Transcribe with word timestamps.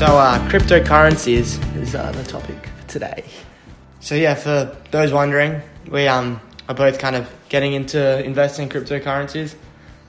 So, 0.00 0.16
uh, 0.16 0.38
cryptocurrencies 0.48 1.76
is 1.76 1.94
uh, 1.94 2.10
the 2.12 2.24
topic 2.24 2.56
for 2.64 2.88
today. 2.88 3.22
So, 4.00 4.14
yeah, 4.14 4.34
for 4.34 4.74
those 4.92 5.12
wondering, 5.12 5.60
we 5.90 6.08
um, 6.08 6.40
are 6.70 6.74
both 6.74 6.98
kind 6.98 7.16
of 7.16 7.30
getting 7.50 7.74
into 7.74 8.24
investing 8.24 8.62
in 8.62 8.70
cryptocurrencies. 8.70 9.56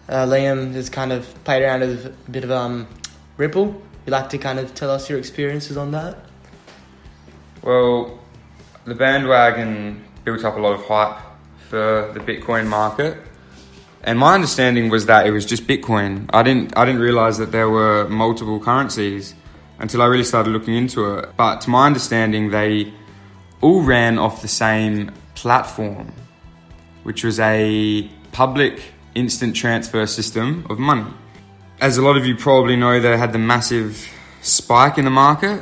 Uh, 0.08 0.26
Liam 0.26 0.74
has 0.76 0.90
kind 0.90 1.12
of 1.12 1.28
played 1.44 1.64
around 1.64 1.82
with 1.82 2.06
a 2.06 2.32
bit 2.32 2.46
of 2.46 2.52
um, 2.52 2.88
Ripple. 3.36 3.82
You'd 4.06 4.14
like 4.14 4.30
to 4.30 4.38
kind 4.38 4.60
of 4.60 4.74
tell 4.74 4.90
us 4.90 5.10
your 5.10 5.20
experiences 5.20 5.76
on 5.76 5.92
that? 5.92 6.20
Well, 7.62 8.18
the 8.86 8.96
bandwagon 8.96 10.06
built 10.24 10.46
up 10.46 10.56
a 10.56 10.60
lot 10.62 10.72
of 10.72 10.86
hype 10.86 11.22
for 11.68 12.10
the 12.14 12.22
Bitcoin 12.22 12.68
market. 12.68 13.18
And 14.04 14.18
my 14.18 14.36
understanding 14.36 14.90
was 14.90 15.08
that 15.08 15.28
it 15.28 15.32
was 15.32 15.46
just 15.46 15.68
Bitcoin. 15.68 16.30
I 16.30 16.44
didn't 16.44 16.78
I 16.78 16.86
didn't 16.86 17.02
realize 17.02 17.40
that 17.40 17.52
there 17.52 17.70
were 17.70 18.08
multiple 18.08 18.62
currencies 18.62 19.36
until 19.82 20.02
I 20.02 20.06
really 20.06 20.24
started 20.24 20.52
looking 20.52 20.76
into 20.76 21.16
it. 21.16 21.30
But 21.36 21.62
to 21.62 21.70
my 21.70 21.88
understanding 21.88 22.52
they 22.52 22.94
all 23.60 23.82
ran 23.82 24.18
off 24.18 24.42
the 24.42 24.48
same 24.48 25.12
platform, 25.36 26.14
which 27.04 27.24
was 27.24 27.40
a 27.40 28.10
public 28.32 28.82
instant 29.16 29.56
transfer 29.56 30.06
system 30.06 30.66
of 30.70 30.80
money. 30.80 31.12
As 31.82 31.98
a 31.98 32.02
lot 32.02 32.16
of 32.16 32.26
you 32.26 32.36
probably 32.36 32.76
know, 32.76 33.00
they 33.00 33.18
had 33.18 33.34
the 33.34 33.40
massive 33.40 34.08
spike 34.42 34.98
in 34.98 35.06
the 35.06 35.12
market 35.12 35.60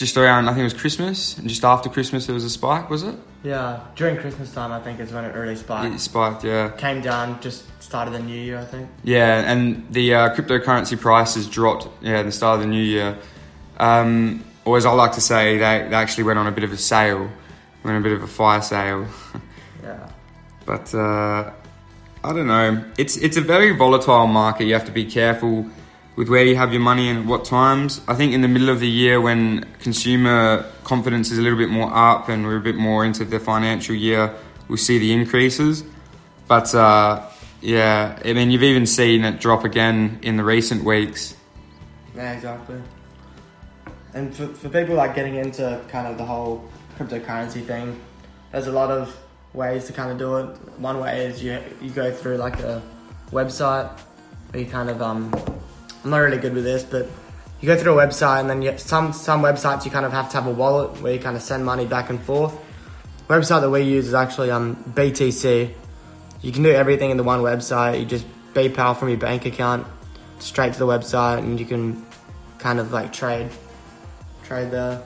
just 0.00 0.16
around 0.16 0.48
I 0.48 0.52
think 0.52 0.60
it 0.60 0.64
was 0.64 0.74
Christmas, 0.74 1.36
and 1.36 1.48
just 1.48 1.62
after 1.62 1.90
Christmas 1.90 2.26
there 2.26 2.34
was 2.34 2.44
a 2.44 2.50
spike, 2.50 2.88
was 2.88 3.02
it? 3.02 3.14
Yeah, 3.44 3.80
during 3.94 4.16
Christmas 4.16 4.52
time, 4.52 4.72
I 4.72 4.80
think 4.80 4.98
is 4.98 5.12
when 5.12 5.24
it 5.24 5.34
really 5.34 5.56
spiked. 5.56 5.94
It 5.94 6.00
spiked, 6.00 6.42
yeah. 6.42 6.70
Came 6.70 7.02
down, 7.02 7.40
just 7.40 7.64
started 7.82 8.12
the 8.12 8.18
new 8.18 8.36
year, 8.36 8.58
I 8.58 8.64
think. 8.64 8.88
Yeah, 9.04 9.50
and 9.50 9.86
the 9.92 10.14
uh, 10.14 10.34
cryptocurrency 10.34 10.98
prices 10.98 11.46
dropped. 11.46 11.88
Yeah, 12.02 12.20
at 12.20 12.26
the 12.26 12.32
start 12.32 12.56
of 12.56 12.60
the 12.60 12.66
new 12.66 12.82
year. 12.82 13.18
Um, 13.78 14.42
or 14.64 14.76
as 14.76 14.86
I 14.86 14.92
like 14.92 15.12
to 15.12 15.20
say, 15.20 15.58
they, 15.58 15.86
they 15.88 15.96
actually 15.96 16.24
went 16.24 16.38
on 16.38 16.46
a 16.46 16.52
bit 16.52 16.64
of 16.64 16.72
a 16.72 16.76
sale, 16.76 17.30
went 17.82 17.94
on 17.94 17.96
a 17.96 18.00
bit 18.00 18.12
of 18.12 18.22
a 18.22 18.26
fire 18.26 18.62
sale. 18.62 19.06
Yeah. 19.82 20.10
But 20.66 20.94
uh, 20.94 21.50
I 22.22 22.32
don't 22.34 22.46
know. 22.46 22.84
It's 22.98 23.16
it's 23.16 23.38
a 23.38 23.40
very 23.40 23.74
volatile 23.74 24.26
market. 24.26 24.66
You 24.66 24.74
have 24.74 24.84
to 24.84 24.92
be 24.92 25.06
careful 25.06 25.70
with 26.20 26.28
where 26.28 26.44
you 26.44 26.54
have 26.54 26.70
your 26.70 26.82
money 26.82 27.08
and 27.08 27.20
at 27.20 27.24
what 27.24 27.46
times. 27.46 28.02
I 28.06 28.12
think 28.12 28.34
in 28.34 28.42
the 28.42 28.46
middle 28.46 28.68
of 28.68 28.78
the 28.78 28.86
year 28.86 29.22
when 29.22 29.64
consumer 29.78 30.70
confidence 30.84 31.30
is 31.30 31.38
a 31.38 31.40
little 31.40 31.56
bit 31.56 31.70
more 31.70 31.90
up 31.90 32.28
and 32.28 32.44
we're 32.44 32.58
a 32.58 32.60
bit 32.60 32.76
more 32.76 33.06
into 33.06 33.24
the 33.24 33.40
financial 33.40 33.94
year, 33.94 34.34
we'll 34.68 34.76
see 34.76 34.98
the 34.98 35.14
increases. 35.14 35.82
But 36.46 36.74
uh, 36.74 37.26
yeah, 37.62 38.20
I 38.22 38.34
mean, 38.34 38.50
you've 38.50 38.62
even 38.62 38.84
seen 38.84 39.24
it 39.24 39.40
drop 39.40 39.64
again 39.64 40.18
in 40.20 40.36
the 40.36 40.44
recent 40.44 40.84
weeks. 40.84 41.34
Yeah, 42.14 42.32
exactly. 42.32 42.82
And 44.12 44.36
for, 44.36 44.48
for 44.48 44.68
people 44.68 44.96
like 44.96 45.14
getting 45.14 45.36
into 45.36 45.82
kind 45.88 46.06
of 46.06 46.18
the 46.18 46.26
whole 46.26 46.68
cryptocurrency 46.98 47.64
thing, 47.64 47.98
there's 48.52 48.66
a 48.66 48.72
lot 48.72 48.90
of 48.90 49.16
ways 49.54 49.86
to 49.86 49.94
kind 49.94 50.12
of 50.12 50.18
do 50.18 50.36
it. 50.36 50.44
One 50.78 51.00
way 51.00 51.24
is 51.24 51.42
you 51.42 51.62
you 51.80 51.88
go 51.88 52.12
through 52.12 52.36
like 52.36 52.60
a 52.60 52.82
website 53.30 53.88
where 54.50 54.62
you 54.62 54.68
kind 54.68 54.90
of 54.90 55.00
um 55.00 55.32
I'm 56.04 56.10
not 56.10 56.18
really 56.18 56.38
good 56.38 56.54
with 56.54 56.64
this, 56.64 56.82
but 56.82 57.06
you 57.60 57.66
go 57.66 57.76
through 57.76 57.98
a 57.98 58.06
website 58.06 58.40
and 58.40 58.48
then 58.50 58.62
you, 58.62 58.76
some 58.78 59.12
some 59.12 59.42
websites 59.42 59.84
you 59.84 59.90
kind 59.90 60.06
of 60.06 60.12
have 60.12 60.30
to 60.30 60.36
have 60.36 60.46
a 60.46 60.50
wallet 60.50 61.00
where 61.02 61.12
you 61.12 61.18
kind 61.20 61.36
of 61.36 61.42
send 61.42 61.64
money 61.64 61.86
back 61.86 62.08
and 62.10 62.20
forth. 62.22 62.54
The 63.28 63.34
website 63.34 63.60
that 63.60 63.70
we 63.70 63.82
use 63.82 64.06
is 64.08 64.14
actually 64.14 64.50
um 64.50 64.76
BTC. 64.94 65.74
You 66.42 66.52
can 66.52 66.62
do 66.62 66.70
everything 66.70 67.10
in 67.10 67.16
the 67.16 67.22
one 67.22 67.40
website. 67.40 68.00
You 68.00 68.06
just 68.06 68.26
PayPal 68.54 68.96
from 68.96 69.10
your 69.10 69.18
bank 69.18 69.44
account 69.46 69.86
straight 70.38 70.72
to 70.72 70.78
the 70.78 70.86
website, 70.86 71.38
and 71.38 71.60
you 71.60 71.66
can 71.66 72.04
kind 72.58 72.80
of 72.80 72.92
like 72.92 73.12
trade 73.12 73.50
trade 74.42 74.70
there. 74.70 75.02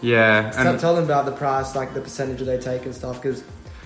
Yeah, 0.00 0.52
and 0.58 0.78
tell 0.78 0.94
them 0.94 1.04
about 1.04 1.24
the 1.24 1.32
price, 1.32 1.74
like 1.74 1.94
the 1.94 2.00
percentage 2.02 2.40
they 2.40 2.58
take 2.58 2.84
and 2.84 2.94
stuff, 2.94 3.22
because 3.22 3.42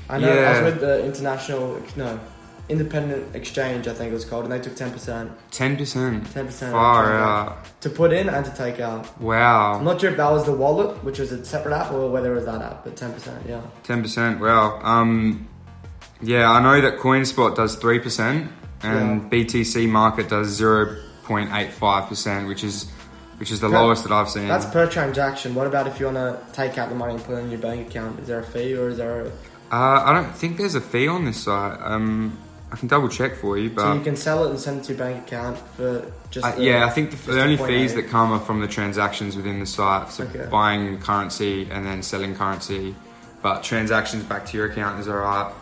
I 0.09 0.19
know 0.19 0.33
I 0.33 0.35
Yeah. 0.35 0.63
was 0.65 0.73
with 0.73 0.81
the 0.81 1.05
international, 1.05 1.81
no, 1.95 2.19
independent 2.69 3.35
exchange, 3.35 3.89
I 3.89 3.95
think 3.95 4.11
it 4.11 4.15
was 4.15 4.25
called, 4.25 4.45
and 4.45 4.53
they 4.53 4.59
took 4.61 4.75
ten 4.77 4.91
percent, 4.91 5.33
ten 5.51 5.77
percent. 5.77 6.31
ten 6.33 6.47
percent 6.47 6.73
Far 6.73 7.15
out. 7.15 7.81
to 7.81 7.89
put 7.91 8.13
in 8.13 8.29
and 8.29 8.45
to 8.45 8.51
take 8.55 8.79
out. 8.81 9.21
Wow. 9.21 9.75
I'm 9.79 9.85
not 9.85 10.01
sure 10.01 10.11
if 10.11 10.17
that 10.17 10.31
was 10.31 10.45
the 10.45 10.53
wallet, 10.53 11.03
which 11.05 11.19
was 11.19 11.33
a 11.33 11.45
separate 11.45 11.75
app, 11.75 11.93
or 11.93 12.11
whether 12.11 12.33
it 12.33 12.37
was 12.37 12.45
that 12.47 12.61
app, 12.63 12.85
but 12.85 12.97
ten 12.97 13.13
percent, 13.13 13.45
yeah. 13.49 13.63
ten 13.85 14.03
percent. 14.03 14.41
Wow. 14.41 14.81
Um, 14.83 15.49
yeah, 16.21 16.51
I 16.51 16.61
know 16.63 16.81
that 16.81 16.99
CoinSpot 16.99 17.55
does 17.57 17.77
three 17.77 17.99
percent, 18.01 18.51
and 18.83 19.31
BTC 19.31 19.89
Market 19.89 20.29
does 20.29 20.49
zero 20.49 20.97
point 21.25 21.51
eight 21.55 21.73
five 21.73 22.09
percent, 22.09 22.49
which 22.49 22.65
is 22.65 22.91
which 23.39 23.53
is 23.53 23.61
the 23.61 23.69
Okay. 23.69 23.77
lowest 23.77 24.03
that 24.03 24.13
I've 24.13 24.29
seen. 24.29 24.49
That's 24.49 24.67
per 24.67 24.87
transaction. 24.89 25.55
What 25.55 25.67
about 25.69 25.87
if 25.87 26.01
you 26.01 26.07
want 26.07 26.17
to 26.19 26.39
take 26.53 26.77
out 26.77 26.89
the 26.89 26.97
money 26.97 27.15
and 27.15 27.23
put 27.25 27.37
it 27.37 27.45
in 27.45 27.51
your 27.51 27.61
bank 27.61 27.89
account? 27.89 28.19
Is 28.19 28.27
there 28.27 28.41
a 28.41 28.45
fee 28.45 28.75
or 28.77 28.89
is 28.89 28.97
there? 28.97 29.27
A, 29.27 29.27
Uh, 29.71 30.03
I 30.07 30.13
don't 30.13 30.35
think 30.35 30.57
there's 30.57 30.75
a 30.75 30.81
fee 30.81 31.07
on 31.07 31.25
this 31.25 31.45
site. 31.45 31.79
Um, 31.83 32.37
I 32.71 32.77
can 32.77 32.87
double 32.89 33.09
check 33.09 33.35
for 33.37 33.57
you, 33.57 33.71
but 33.71 33.83
so 33.83 33.95
you 33.95 34.01
can 34.03 34.17
sell 34.17 34.45
it 34.45 34.51
and 34.51 34.59
send 34.61 34.81
it 34.81 34.85
to 34.85 34.93
your 34.93 34.99
bank 34.99 35.27
account 35.27 35.57
for 35.77 36.13
just. 36.31 36.45
uh, 36.47 36.53
the- 36.53 36.63
yeah, 36.63 36.85
I 36.87 36.91
think 36.91 37.11
the, 37.13 37.33
the 37.33 37.43
only 37.43 37.57
fees 37.57 37.95
that 37.95 38.09
come 38.09 38.31
are 38.33 38.39
from 38.41 38.61
the 38.61 38.69
transactions 38.69 39.37
within 39.37 39.59
the 39.61 39.67
site, 39.67 40.11
so 40.11 40.25
Okay. 40.25 40.47
buying 40.51 40.99
currency 41.01 41.67
and 41.71 41.87
then 41.87 42.03
selling 42.03 42.35
currency. 42.35 42.95
But 43.41 43.63
transactions 43.63 44.25
back 44.25 44.45
to 44.47 44.57
your 44.57 44.67
account 44.71 45.01
is 45.01 45.09
alright. 45.09 45.53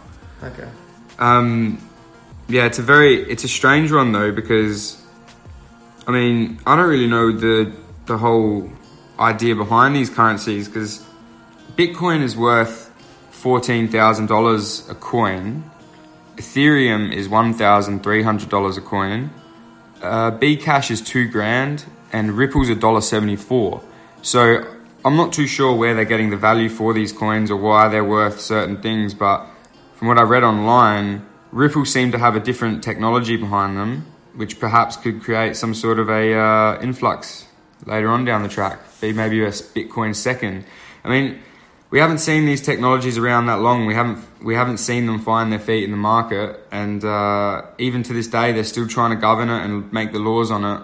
Okay. 0.42 0.68
Um, 1.18 1.78
yeah, 2.48 2.64
it's 2.66 2.78
a 2.78 2.82
very 2.82 3.16
it's 3.30 3.44
a 3.44 3.48
strange 3.48 3.92
one 3.92 4.12
though 4.12 4.32
because 4.32 5.00
I 6.06 6.10
mean 6.12 6.58
I 6.66 6.74
don't 6.76 6.88
really 6.88 7.06
know 7.08 7.32
the 7.32 7.72
the 8.06 8.18
whole 8.18 8.70
idea 9.20 9.54
behind 9.54 9.94
these 9.94 10.10
currencies 10.10 10.68
because 10.68 11.04
Bitcoin 11.76 12.22
is 12.22 12.36
worth 12.36 12.90
fourteen 13.30 13.88
thousand 13.88 14.26
dollars 14.26 14.88
a 14.88 14.94
coin, 14.94 15.64
Ethereum 16.36 17.12
is 17.12 17.28
one 17.28 17.54
thousand 17.54 18.02
three 18.02 18.22
hundred 18.22 18.48
dollars 18.48 18.76
a 18.76 18.80
coin, 18.80 19.30
uh, 20.02 20.30
Bcash 20.32 20.90
is 20.90 21.00
two 21.00 21.28
grand, 21.28 21.84
and 22.12 22.32
Ripple's 22.32 22.68
a 22.68 22.74
dollar 22.74 23.00
seventy 23.00 23.36
four. 23.36 23.82
So 24.22 24.64
I'm 25.04 25.16
not 25.16 25.32
too 25.32 25.46
sure 25.46 25.74
where 25.74 25.94
they're 25.94 26.04
getting 26.04 26.30
the 26.30 26.36
value 26.36 26.68
for 26.68 26.92
these 26.92 27.12
coins 27.12 27.50
or 27.50 27.56
why 27.56 27.88
they're 27.88 28.04
worth 28.04 28.40
certain 28.40 28.82
things, 28.82 29.14
but 29.14 29.46
from 29.94 30.08
what 30.08 30.18
I 30.18 30.22
read 30.22 30.42
online, 30.42 31.24
Ripple 31.52 31.84
seemed 31.84 32.12
to 32.12 32.18
have 32.18 32.36
a 32.36 32.40
different 32.40 32.82
technology 32.82 33.36
behind 33.36 33.78
them, 33.78 34.04
which 34.34 34.60
perhaps 34.60 34.96
could 34.96 35.22
create 35.22 35.56
some 35.56 35.74
sort 35.74 35.98
of 35.98 36.10
a 36.10 36.34
uh, 36.34 36.82
influx 36.82 37.46
later 37.86 38.08
on 38.08 38.24
down 38.24 38.42
the 38.42 38.48
track. 38.48 38.80
Be 39.00 39.12
maybe 39.12 39.42
a 39.42 39.48
Bitcoin 39.48 40.14
second. 40.14 40.64
I 41.04 41.08
mean, 41.08 41.40
we 41.90 41.98
haven't 41.98 42.18
seen 42.18 42.46
these 42.46 42.60
technologies 42.60 43.16
around 43.18 43.46
that 43.46 43.60
long. 43.60 43.86
We 43.86 43.94
haven't 43.94 44.18
we 44.42 44.54
haven't 44.54 44.78
seen 44.78 45.06
them 45.06 45.20
find 45.20 45.52
their 45.52 45.58
feet 45.58 45.84
in 45.84 45.90
the 45.90 45.96
market, 45.96 46.60
and 46.70 47.04
uh, 47.04 47.62
even 47.78 48.02
to 48.04 48.12
this 48.12 48.26
day, 48.28 48.52
they're 48.52 48.64
still 48.64 48.88
trying 48.88 49.10
to 49.10 49.16
govern 49.16 49.48
it 49.50 49.64
and 49.64 49.92
make 49.92 50.12
the 50.12 50.18
laws 50.18 50.50
on 50.50 50.64
it. 50.64 50.82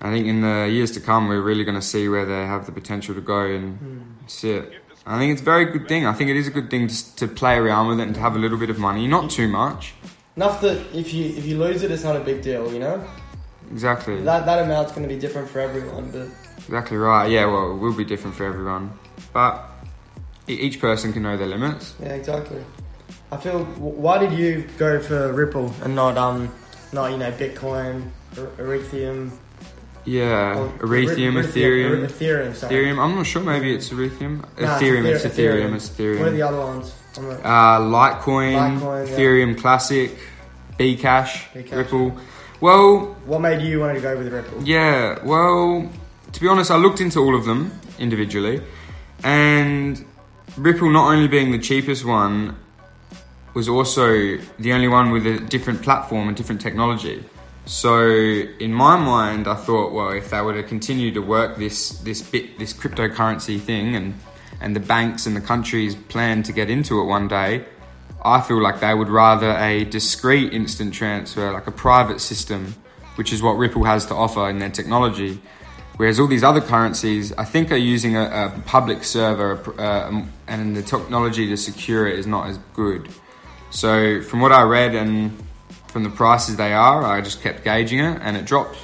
I 0.00 0.10
think 0.10 0.26
in 0.26 0.40
the 0.40 0.68
years 0.68 0.90
to 0.92 1.00
come, 1.00 1.28
we're 1.28 1.40
really 1.40 1.62
going 1.64 1.76
to 1.76 1.82
see 1.82 2.08
where 2.08 2.26
they 2.26 2.44
have 2.44 2.66
the 2.66 2.72
potential 2.72 3.14
to 3.14 3.20
go 3.20 3.44
and 3.46 4.16
see 4.26 4.50
it. 4.50 4.72
I 5.06 5.18
think 5.18 5.32
it's 5.32 5.42
a 5.42 5.44
very 5.44 5.64
good 5.64 5.86
thing. 5.88 6.06
I 6.06 6.12
think 6.12 6.30
it 6.30 6.36
is 6.36 6.46
a 6.48 6.50
good 6.50 6.70
thing 6.70 6.88
to, 6.88 7.16
to 7.16 7.28
play 7.28 7.56
around 7.56 7.88
with 7.88 8.00
it 8.00 8.04
and 8.04 8.14
to 8.14 8.20
have 8.20 8.34
a 8.36 8.38
little 8.38 8.58
bit 8.58 8.70
of 8.70 8.78
money, 8.78 9.06
not 9.06 9.30
too 9.30 9.46
much. 9.48 9.94
Enough 10.36 10.60
that 10.62 10.78
if 10.94 11.12
you 11.12 11.26
if 11.26 11.44
you 11.44 11.58
lose 11.58 11.82
it, 11.82 11.90
it's 11.90 12.04
not 12.04 12.16
a 12.16 12.20
big 12.20 12.42
deal. 12.42 12.72
You 12.72 12.78
know 12.80 13.04
Exactly. 13.70 14.20
that 14.22 14.44
that 14.46 14.58
amount's 14.64 14.92
going 14.92 15.02
to 15.02 15.08
be 15.14 15.20
different 15.20 15.48
for 15.48 15.60
everyone, 15.60 16.10
but 16.10 16.28
Exactly 16.64 16.96
right. 16.96 17.30
Yeah, 17.30 17.46
well, 17.46 17.72
it 17.72 17.78
will 17.78 17.94
be 17.94 18.04
different 18.04 18.36
for 18.36 18.44
everyone, 18.44 18.92
but 19.32 19.68
each 20.48 20.80
person 20.80 21.12
can 21.12 21.22
know 21.22 21.36
their 21.36 21.46
limits. 21.46 21.94
yeah, 22.02 22.10
exactly. 22.14 22.62
I 23.30 23.36
feel. 23.38 23.64
Why 23.64 24.18
did 24.18 24.32
you 24.38 24.68
go 24.78 25.00
for 25.00 25.32
Ripple 25.32 25.72
and 25.82 25.94
not 25.94 26.18
um 26.18 26.52
not 26.92 27.10
you 27.10 27.16
know 27.18 27.30
Bitcoin, 27.32 28.10
Er- 28.36 28.78
Ethereum, 28.78 29.30
Yeah, 30.04 30.58
or- 30.58 30.68
Ethereum, 30.86 31.42
Ethereum, 31.42 32.06
Ethereum, 32.06 32.54
sorry. 32.54 32.74
Ethereum. 32.74 32.98
I'm 32.98 33.14
not 33.14 33.26
sure. 33.26 33.42
Maybe 33.42 33.74
it's 33.74 33.88
Ethereum. 33.88 34.44
Ethereum. 34.56 35.04
It's 35.06 35.24
Ether- 35.24 35.28
Ethereum. 35.30 35.74
It's 35.74 35.88
What 35.90 36.00
are 36.00 36.14
Ethereum. 36.14 36.32
the 36.34 36.42
other 36.42 36.58
ones? 36.58 36.92
Uh, 37.16 37.78
Litecoin, 37.78 38.80
Litecoin, 38.80 39.06
yeah. 39.08 39.14
Ethereum 39.16 39.58
Classic, 39.58 40.10
Bcash, 40.78 41.52
Bcash. 41.54 41.76
Ripple. 41.76 42.16
Well, 42.60 43.16
what 43.26 43.40
made 43.40 43.60
you 43.62 43.80
want 43.80 43.94
to 43.96 44.00
go 44.02 44.16
with 44.16 44.32
Ripple? 44.32 44.62
Yeah, 44.62 45.18
well, 45.24 45.90
to 46.32 46.40
be 46.40 46.48
honest, 46.48 46.70
I 46.70 46.76
looked 46.76 47.00
into 47.00 47.18
all 47.20 47.34
of 47.36 47.44
them 47.44 47.72
individually, 47.98 48.60
and 49.24 50.04
Ripple, 50.56 50.90
not 50.90 51.10
only 51.10 51.28
being 51.28 51.50
the 51.50 51.58
cheapest 51.58 52.04
one, 52.04 52.56
was 53.54 53.68
also 53.68 54.36
the 54.58 54.72
only 54.72 54.88
one 54.88 55.10
with 55.10 55.26
a 55.26 55.38
different 55.40 55.82
platform 55.82 56.28
and 56.28 56.36
different 56.36 56.60
technology. 56.60 57.24
So, 57.64 58.06
in 58.06 58.72
my 58.72 58.96
mind, 58.96 59.46
I 59.46 59.54
thought, 59.54 59.92
well, 59.92 60.10
if 60.10 60.30
they 60.30 60.40
were 60.42 60.54
to 60.54 60.62
continue 60.62 61.12
to 61.12 61.20
work 61.20 61.56
this 61.56 61.90
this 62.00 62.20
bit, 62.20 62.58
this 62.58 62.72
cryptocurrency 62.72 63.60
thing, 63.60 63.94
and 63.94 64.14
and 64.60 64.76
the 64.76 64.80
banks 64.80 65.26
and 65.26 65.34
the 65.34 65.40
countries 65.40 65.94
plan 65.94 66.42
to 66.42 66.52
get 66.52 66.68
into 66.68 67.00
it 67.00 67.04
one 67.04 67.28
day, 67.28 67.64
I 68.24 68.40
feel 68.40 68.60
like 68.60 68.80
they 68.80 68.94
would 68.94 69.08
rather 69.08 69.56
a 69.56 69.84
discrete 69.84 70.52
instant 70.52 70.92
transfer, 70.92 71.52
like 71.52 71.66
a 71.66 71.72
private 71.72 72.20
system, 72.20 72.74
which 73.14 73.32
is 73.32 73.42
what 73.42 73.52
Ripple 73.52 73.84
has 73.84 74.06
to 74.06 74.14
offer 74.14 74.50
in 74.50 74.58
their 74.58 74.70
technology. 74.70 75.40
Whereas 75.96 76.18
all 76.18 76.26
these 76.26 76.42
other 76.42 76.60
currencies, 76.60 77.32
I 77.34 77.44
think, 77.44 77.70
are 77.70 77.76
using 77.76 78.16
a, 78.16 78.22
a 78.22 78.62
public 78.66 79.04
server, 79.04 79.60
uh, 79.78 80.24
and 80.48 80.76
the 80.76 80.82
technology 80.82 81.46
to 81.48 81.56
secure 81.56 82.06
it 82.08 82.18
is 82.18 82.26
not 82.26 82.48
as 82.48 82.58
good. 82.74 83.08
So, 83.70 84.22
from 84.22 84.40
what 84.40 84.52
I 84.52 84.62
read 84.62 84.94
and 84.94 85.32
from 85.88 86.02
the 86.02 86.10
prices 86.10 86.56
they 86.56 86.72
are, 86.72 87.04
I 87.04 87.20
just 87.20 87.42
kept 87.42 87.62
gauging 87.64 88.00
it, 88.00 88.18
and 88.22 88.36
it 88.36 88.46
dropped, 88.46 88.78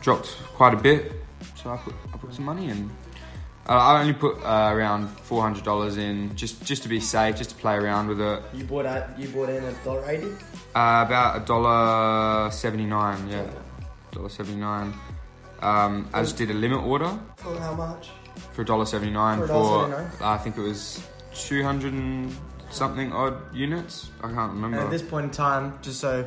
dropped 0.00 0.28
quite 0.54 0.72
a 0.72 0.78
bit. 0.78 1.12
So 1.54 1.70
I 1.70 1.76
put, 1.76 1.94
I 2.12 2.16
put 2.16 2.34
some 2.34 2.46
money 2.46 2.70
in. 2.70 2.90
Uh, 3.68 3.72
I 3.74 4.00
only 4.00 4.14
put 4.14 4.38
uh, 4.42 4.70
around 4.72 5.08
four 5.08 5.42
hundred 5.42 5.64
dollars 5.64 5.98
in, 5.98 6.34
just 6.34 6.64
just 6.64 6.82
to 6.82 6.88
be 6.88 6.98
safe, 6.98 7.36
just 7.36 7.50
to 7.50 7.56
play 7.56 7.74
around 7.76 8.08
with 8.08 8.20
it. 8.20 8.42
You 8.54 8.64
bought 8.64 8.86
at 8.86 9.18
you 9.18 9.28
bought 9.28 9.50
in 9.50 9.62
a 9.62 9.72
dollar 9.84 10.10
eighty. 10.10 10.32
Uh, 10.74 11.04
about 11.06 11.42
a 11.42 11.44
dollar 11.44 12.50
seventy 12.50 12.86
nine, 12.86 13.28
yeah, 13.28 13.48
dollar 14.12 14.30
seventy 14.30 14.58
nine. 14.58 14.94
Um, 15.62 16.08
I 16.14 16.22
just 16.22 16.36
did 16.36 16.50
a 16.50 16.54
limit 16.54 16.82
order 16.82 17.18
For 17.36 17.58
how 17.58 17.74
much? 17.74 18.10
for 18.52 18.64
dollar 18.64 18.86
seventy 18.86 19.12
nine 19.12 19.38
For 19.40 19.46
for, 19.48 19.88
$1.79? 19.88 20.22
I 20.22 20.36
think 20.38 20.56
it 20.56 20.62
was 20.62 21.02
two 21.34 21.62
hundred 21.62 21.92
and 21.92 22.34
something 22.70 23.12
odd 23.12 23.34
units. 23.54 24.10
I 24.20 24.28
can't 24.28 24.52
And 24.52 24.62
remember. 24.62 24.78
at 24.78 24.90
this 24.90 25.02
point 25.02 25.24
in 25.26 25.30
time, 25.30 25.78
just 25.82 26.00
so 26.00 26.24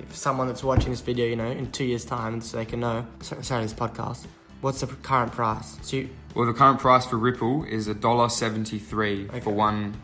if 0.00 0.16
someone 0.16 0.46
that's 0.48 0.64
watching 0.64 0.90
this 0.90 1.00
video, 1.02 1.26
you 1.26 1.36
know, 1.36 1.50
in 1.50 1.70
two 1.70 1.84
years' 1.84 2.04
time, 2.04 2.40
so 2.40 2.56
they 2.56 2.64
can 2.64 2.80
know, 2.80 3.06
sorry, 3.20 3.62
this 3.62 3.74
podcast, 3.74 4.26
what's 4.62 4.80
the 4.80 4.86
current 4.86 5.32
price? 5.32 5.76
So 5.82 5.98
you, 5.98 6.08
well, 6.34 6.46
the 6.46 6.54
current 6.54 6.80
price 6.80 7.06
for 7.06 7.18
Ripple 7.18 7.64
is 7.64 7.88
a 7.88 7.94
dollar 7.94 8.28
seventy 8.30 8.78
three 8.78 9.28
Okay. 9.28 9.40
for 9.40 9.50
one 9.52 9.94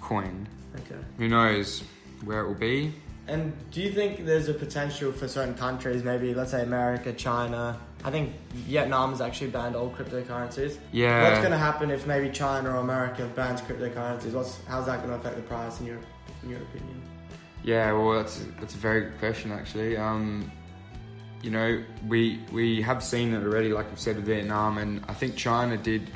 coin. 0.00 0.48
okay. 0.74 0.96
Who 1.18 1.28
knows 1.28 1.82
where 2.24 2.40
it 2.40 2.48
will 2.48 2.54
be? 2.54 2.92
And 3.28 3.52
do 3.70 3.80
you 3.80 3.92
think 3.92 4.24
there's 4.24 4.48
a 4.48 4.54
potential 4.54 5.12
for 5.12 5.28
certain 5.28 5.54
countries, 5.54 6.02
maybe 6.02 6.34
let's 6.34 6.50
say 6.50 6.62
America, 6.64 7.12
China? 7.12 7.78
I 8.04 8.10
think 8.10 8.32
Vietnam's 8.50 9.20
actually 9.20 9.50
banned 9.50 9.76
all 9.76 9.90
cryptocurrencies. 9.90 10.78
Yeah. 10.92 11.28
What's 11.28 11.38
going 11.40 11.52
to 11.52 11.58
happen 11.58 11.90
if 11.90 12.06
maybe 12.06 12.30
China 12.30 12.70
or 12.70 12.76
America 12.76 13.30
bans 13.34 13.60
cryptocurrencies? 13.60 14.32
What's 14.32 14.58
how's 14.66 14.86
that 14.86 14.98
going 14.98 15.10
to 15.10 15.16
affect 15.16 15.36
the 15.36 15.42
price 15.42 15.80
in 15.80 15.86
your 15.86 15.98
in 16.42 16.50
your 16.50 16.60
opinion? 16.60 17.02
Yeah, 17.62 17.92
well, 17.92 18.12
that's 18.12 18.44
that's 18.58 18.74
a 18.74 18.78
very 18.78 19.02
good 19.02 19.18
question 19.18 19.52
actually. 19.52 19.96
Um, 19.96 20.50
you 21.42 21.50
know, 21.50 21.82
we 22.06 22.40
we 22.52 22.82
have 22.82 23.02
seen 23.02 23.34
it 23.34 23.42
already, 23.42 23.72
like 23.72 23.86
I've 23.90 24.00
said 24.00 24.16
with 24.16 24.26
Vietnam, 24.26 24.78
and 24.78 25.04
I 25.08 25.14
think 25.14 25.36
China 25.36 25.76
did 25.76 26.10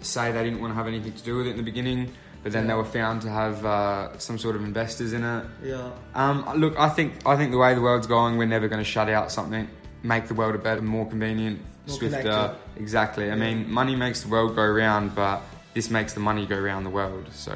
say 0.00 0.32
they 0.32 0.44
didn't 0.44 0.60
want 0.60 0.72
to 0.72 0.76
have 0.76 0.86
anything 0.86 1.12
to 1.12 1.22
do 1.22 1.36
with 1.36 1.46
it 1.46 1.50
in 1.50 1.56
the 1.56 1.62
beginning, 1.62 2.12
but 2.42 2.52
then 2.52 2.66
they 2.66 2.74
were 2.74 2.84
found 2.84 3.22
to 3.22 3.30
have 3.30 3.64
uh, 3.64 4.16
some 4.18 4.38
sort 4.38 4.54
of 4.54 4.62
investors 4.62 5.12
in 5.12 5.24
it. 5.24 5.44
Yeah. 5.62 5.90
Um, 6.14 6.44
look, 6.56 6.78
I 6.78 6.88
think 6.88 7.26
I 7.26 7.36
think 7.36 7.50
the 7.50 7.58
way 7.58 7.74
the 7.74 7.80
world's 7.80 8.06
going, 8.06 8.38
we're 8.38 8.46
never 8.46 8.68
going 8.68 8.80
to 8.82 8.88
shut 8.88 9.08
out 9.08 9.32
something, 9.32 9.68
make 10.08 10.26
the 10.26 10.34
world 10.34 10.54
a 10.54 10.58
better, 10.58 10.80
more 10.80 11.06
convenient, 11.06 11.60
More 11.86 11.96
swifter. 11.98 12.22
connected. 12.22 12.56
Exactly. 12.76 13.30
I 13.30 13.34
mean, 13.34 13.70
money 13.70 13.94
makes 13.94 14.22
the 14.22 14.28
world 14.28 14.56
go 14.56 14.66
round, 14.66 15.14
but 15.14 15.42
this 15.74 15.90
makes 15.90 16.14
the 16.14 16.20
money 16.20 16.46
go 16.46 16.58
round 16.58 16.86
the 16.86 16.90
world. 16.90 17.26
So, 17.30 17.54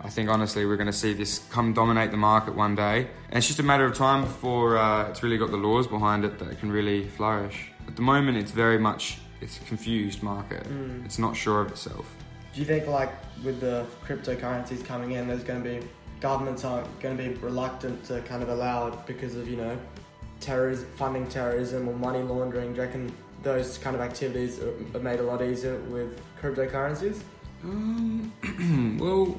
I 0.00 0.08
think 0.08 0.30
honestly, 0.30 0.64
we're 0.66 0.76
going 0.76 0.86
to 0.96 1.00
see 1.04 1.12
this 1.12 1.40
come 1.50 1.74
dominate 1.74 2.10
the 2.10 2.16
market 2.16 2.54
one 2.54 2.74
day, 2.74 3.08
and 3.28 3.36
it's 3.38 3.46
just 3.46 3.60
a 3.60 3.62
matter 3.62 3.84
of 3.84 3.94
time 3.94 4.22
before 4.22 4.78
uh, 4.78 5.08
it's 5.10 5.22
really 5.22 5.38
got 5.38 5.50
the 5.50 5.56
laws 5.58 5.86
behind 5.86 6.24
it 6.24 6.38
that 6.38 6.48
it 6.48 6.58
can 6.58 6.72
really 6.72 7.06
flourish. 7.08 7.70
At 7.86 7.94
the 7.96 8.02
moment, 8.02 8.38
it's 8.38 8.50
very 8.50 8.78
much 8.78 9.18
it's 9.40 9.58
a 9.58 9.64
confused 9.64 10.22
market. 10.22 10.64
Mm. 10.64 11.04
It's 11.04 11.18
not 11.18 11.36
sure 11.36 11.60
of 11.60 11.70
itself. 11.70 12.06
Do 12.54 12.60
you 12.60 12.66
think 12.66 12.86
like 12.86 13.12
with 13.44 13.60
the 13.60 13.84
cryptocurrencies 14.06 14.82
coming 14.84 15.12
in, 15.12 15.28
there's 15.28 15.44
going 15.44 15.62
to 15.62 15.68
be 15.68 15.86
governments 16.20 16.64
aren't 16.64 16.88
going 17.00 17.16
to 17.18 17.22
be 17.22 17.34
reluctant 17.34 18.02
to 18.04 18.22
kind 18.22 18.42
of 18.42 18.48
allow 18.48 18.86
it 18.86 18.94
because 19.06 19.34
of 19.36 19.46
you 19.48 19.56
know 19.56 19.78
terrorism, 20.46 20.86
funding 20.96 21.26
terrorism 21.26 21.88
or 21.88 21.94
money 21.94 22.22
laundering? 22.22 22.70
Do 22.72 22.76
you 22.76 22.82
reckon 22.82 23.12
those 23.42 23.78
kind 23.78 23.96
of 23.96 24.02
activities 24.02 24.60
are 24.94 25.00
made 25.00 25.20
a 25.20 25.24
lot 25.24 25.42
easier 25.42 25.76
with 25.94 26.20
cryptocurrencies? 26.40 27.20
Um, 27.64 28.32
well, 29.00 29.36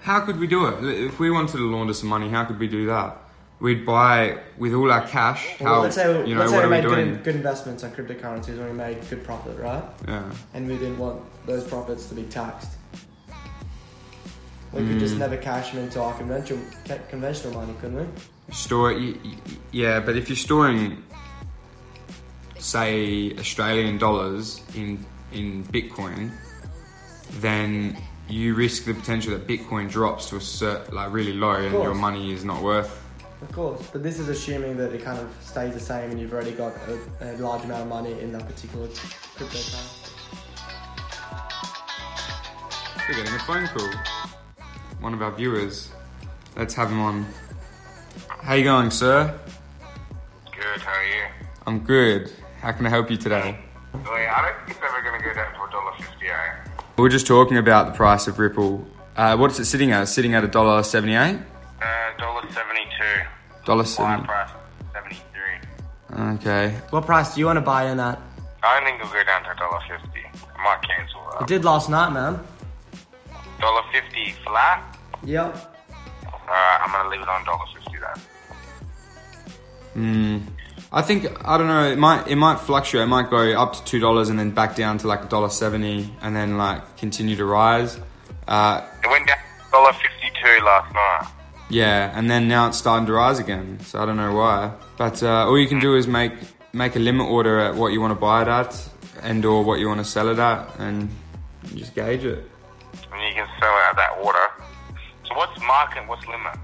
how 0.00 0.20
could 0.20 0.38
we 0.38 0.46
do 0.46 0.66
it? 0.66 0.84
If 1.06 1.20
we 1.20 1.30
wanted 1.30 1.52
to 1.52 1.70
launder 1.70 1.94
some 1.94 2.08
money, 2.08 2.28
how 2.28 2.44
could 2.44 2.58
we 2.58 2.66
do 2.66 2.86
that? 2.86 3.16
We'd 3.60 3.84
buy 3.84 4.38
with 4.56 4.72
all 4.72 4.90
our 4.90 5.06
cash. 5.06 5.60
Well, 5.60 5.74
How 5.74 5.80
let's 5.82 5.94
say, 5.94 6.26
you 6.26 6.34
know 6.34 6.40
let's 6.40 6.52
say 6.52 6.62
we 6.62 6.70
made 6.70 6.84
good, 6.84 7.24
good 7.24 7.36
investments 7.36 7.84
on 7.84 7.92
cryptocurrencies 7.92 8.58
and 8.58 8.64
we 8.64 8.72
made 8.72 9.08
good 9.10 9.22
profit, 9.22 9.58
right? 9.58 9.84
Yeah. 10.08 10.30
And 10.54 10.66
we 10.66 10.78
didn't 10.78 10.98
want 10.98 11.20
those 11.46 11.64
profits 11.64 12.06
to 12.06 12.14
be 12.14 12.22
taxed. 12.24 12.70
We 14.72 14.86
could 14.86 15.00
just 15.00 15.16
Mm. 15.16 15.18
never 15.18 15.36
cash 15.36 15.72
them 15.72 15.82
into 15.82 16.00
our 16.00 16.14
conventional 16.14 16.62
conventional 17.08 17.54
money, 17.54 17.74
couldn't 17.80 17.96
we? 17.98 18.54
Store 18.54 18.92
yeah, 19.72 19.98
but 20.00 20.16
if 20.16 20.28
you're 20.28 20.36
storing, 20.36 21.02
say, 22.58 23.34
Australian 23.38 23.98
dollars 23.98 24.60
in 24.74 25.04
in 25.32 25.64
Bitcoin, 25.64 26.30
then 27.40 27.96
you 28.28 28.54
risk 28.54 28.84
the 28.84 28.94
potential 28.94 29.32
that 29.32 29.46
Bitcoin 29.46 29.90
drops 29.90 30.28
to 30.30 30.36
a 30.36 30.40
cert, 30.40 30.92
like 30.92 31.12
really 31.12 31.32
low, 31.32 31.54
and 31.54 31.72
your 31.72 31.94
money 31.94 32.32
is 32.32 32.44
not 32.44 32.62
worth. 32.62 32.96
Of 33.42 33.52
course, 33.52 33.82
but 33.92 34.02
this 34.02 34.18
is 34.18 34.28
assuming 34.28 34.76
that 34.76 34.92
it 34.92 35.02
kind 35.02 35.18
of 35.18 35.28
stays 35.40 35.72
the 35.72 35.80
same 35.80 36.10
and 36.10 36.20
you've 36.20 36.32
already 36.32 36.52
got 36.52 36.74
a, 37.20 37.32
a 37.32 37.36
large 37.38 37.64
amount 37.64 37.82
of 37.82 37.88
money 37.88 38.20
in 38.20 38.32
that 38.32 38.46
particular 38.46 38.86
cryptocurrency. 38.86 40.06
We're 43.08 43.16
getting 43.16 43.34
a 43.34 43.38
phone 43.40 43.66
call. 43.68 44.19
One 45.00 45.14
of 45.14 45.22
our 45.22 45.30
viewers. 45.32 45.90
Let's 46.56 46.74
have 46.74 46.90
him 46.90 47.00
on. 47.00 47.26
How 48.42 48.54
you 48.54 48.64
going, 48.64 48.90
sir? 48.90 49.38
Good, 50.46 50.80
how 50.80 50.92
are 50.92 51.04
you? 51.04 51.22
I'm 51.66 51.78
good. 51.80 52.32
How 52.60 52.72
can 52.72 52.86
I 52.86 52.90
help 52.90 53.10
you 53.10 53.16
today? 53.16 53.58
Wait, 53.94 54.04
I 54.04 54.42
don't 54.42 54.66
think 54.66 54.76
it's 54.76 54.86
ever 54.86 55.02
going 55.02 55.18
to 55.20 55.26
go 55.26 55.34
down 55.34 55.52
to 55.54 55.62
a 55.62 55.70
dollar 55.70 55.92
fifty, 55.96 56.26
eh? 56.26 56.70
We 56.96 57.02
We're 57.02 57.08
just 57.08 57.26
talking 57.26 57.56
about 57.56 57.86
the 57.86 57.92
price 57.92 58.28
of 58.28 58.38
Ripple. 58.38 58.86
Uh, 59.16 59.36
what's 59.36 59.58
it 59.58 59.64
sitting 59.64 59.90
at? 59.90 60.02
It's 60.02 60.12
sitting 60.12 60.34
at 60.34 60.44
a 60.44 60.48
dollar 60.48 60.82
seventy-eight. 60.82 61.38
Uh, 61.80 62.16
dollar 62.18 62.42
seventy-two. 62.52 63.64
Dollar 63.64 63.82
Buy 63.84 63.88
seventy. 63.88 64.26
price 64.26 64.50
seventy-three. 64.92 66.18
Okay. 66.34 66.76
What 66.90 67.06
price 67.06 67.34
do 67.34 67.40
you 67.40 67.46
want 67.46 67.56
to 67.56 67.62
buy 67.62 67.90
in 67.90 67.98
at? 68.00 68.20
I 68.62 68.78
don't 68.78 68.84
think 68.86 69.00
it'll 69.00 69.12
go 69.12 69.24
down 69.24 69.42
to 69.44 69.50
a 69.52 69.56
dollar 69.56 69.80
fifty. 69.88 70.20
I 70.58 70.62
might 70.64 70.82
cancel 70.82 71.20
It 71.40 71.46
did 71.46 71.64
last 71.64 71.88
night, 71.88 72.10
man. 72.10 72.40
Dollar 73.60 73.82
fifty 73.92 74.32
flat. 74.44 74.96
Yep. 75.24 75.76
Alright, 76.26 76.80
I'm 76.82 76.90
gonna 76.92 77.08
leave 77.10 77.20
it 77.20 77.28
on 77.28 77.44
dollar 77.44 77.64
fifty 77.74 77.98
then. 77.98 78.20
Hmm. 79.94 80.38
I 80.92 81.02
think 81.02 81.26
I 81.46 81.56
don't 81.58 81.68
know. 81.68 81.88
It 81.88 81.98
might 81.98 82.26
it 82.26 82.36
might 82.36 82.58
fluctuate. 82.60 83.04
It 83.04 83.08
might 83.08 83.30
go 83.30 83.52
up 83.60 83.74
to 83.74 83.84
two 83.84 84.00
dollars 84.00 84.28
and 84.28 84.38
then 84.38 84.50
back 84.50 84.74
down 84.76 84.98
to 84.98 85.06
like 85.06 85.24
a 85.24 85.28
dollar 85.28 85.50
seventy, 85.50 86.12
and 86.22 86.34
then 86.34 86.56
like 86.56 86.96
continue 86.96 87.36
to 87.36 87.44
rise. 87.44 87.98
Uh, 88.48 88.82
It 89.04 89.08
went 89.08 89.26
down 89.28 89.36
dollar 89.70 89.92
fifty-two 89.92 90.64
last 90.64 90.92
night. 90.94 91.28
yeah, 91.68 92.10
and 92.18 92.28
then 92.30 92.48
now 92.48 92.66
it's 92.68 92.78
starting 92.78 93.06
to 93.06 93.12
rise 93.12 93.38
again. 93.38 93.78
So 93.84 94.02
I 94.02 94.06
don't 94.06 94.16
know 94.16 94.34
why. 94.34 94.72
But 94.96 95.22
uh, 95.22 95.46
all 95.46 95.58
you 95.58 95.68
can 95.68 95.78
do 95.78 95.94
is 95.94 96.08
make 96.08 96.32
make 96.72 96.96
a 96.96 96.98
limit 96.98 97.28
order 97.28 97.60
at 97.60 97.74
what 97.76 97.92
you 97.92 98.00
want 98.00 98.12
to 98.12 98.20
buy 98.20 98.42
it 98.42 98.48
at, 98.48 98.88
and 99.22 99.44
or 99.44 99.62
what 99.62 99.78
you 99.78 99.86
want 99.86 100.00
to 100.00 100.04
sell 100.04 100.28
it 100.28 100.38
at, 100.40 100.76
and 100.80 101.08
just 101.76 101.94
gauge 101.94 102.24
it. 102.24 102.49
And 103.40 103.48
you 103.48 103.54
can 103.54 103.60
sell 103.60 103.74
it 103.76 103.90
at 103.90 103.96
that 103.96 104.18
order. 104.22 104.46
So 105.26 105.34
what's 105.36 105.58
market? 105.60 106.00
and 106.00 106.08
What's 106.08 106.26
limit? 106.26 106.56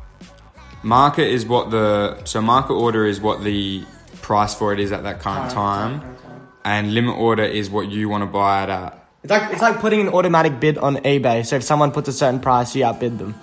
Market 0.83 1.28
is 1.28 1.47
what 1.47 1.71
the 1.71 2.23
so 2.25 2.40
market 2.40 2.75
order 2.75 3.06
is 3.06 3.21
what 3.21 3.42
the 3.42 3.85
price 4.23 4.54
for 4.54 4.73
it 4.73 4.80
is 4.80 4.92
at 4.92 5.02
that 5.04 5.21
current 5.21 5.50
time, 5.50 6.00
time. 6.00 6.16
and 6.64 6.95
limit 6.95 7.16
order 7.16 7.42
is 7.45 7.71
what 7.71 7.88
you 7.88 8.09
want 8.09 8.23
to 8.23 8.26
buy 8.26 8.64
it 8.64 8.68
at. 8.71 9.04
It's 9.23 9.30
like 9.30 9.52
it's 9.52 9.62
like 9.62 9.78
putting 9.80 10.00
an 10.00 10.09
automatic 10.09 10.61
bid 10.61 10.78
on 10.78 10.97
eBay. 10.99 11.45
So 11.45 11.56
if 11.56 11.62
someone 11.64 11.90
puts 11.92 12.09
a 12.09 12.12
certain 12.12 12.38
price, 12.40 12.75
you 12.76 12.85
outbid 12.85 13.18
them. 13.18 13.35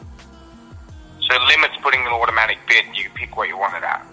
So 1.28 1.38
limit's 1.46 1.76
putting 1.82 2.02
an 2.02 2.08
automatic 2.14 2.60
bid. 2.68 2.86
You 2.94 3.10
pick 3.16 3.36
what 3.36 3.48
you 3.50 3.58
want 3.58 3.76
it 3.76 3.84
at. 3.84 4.06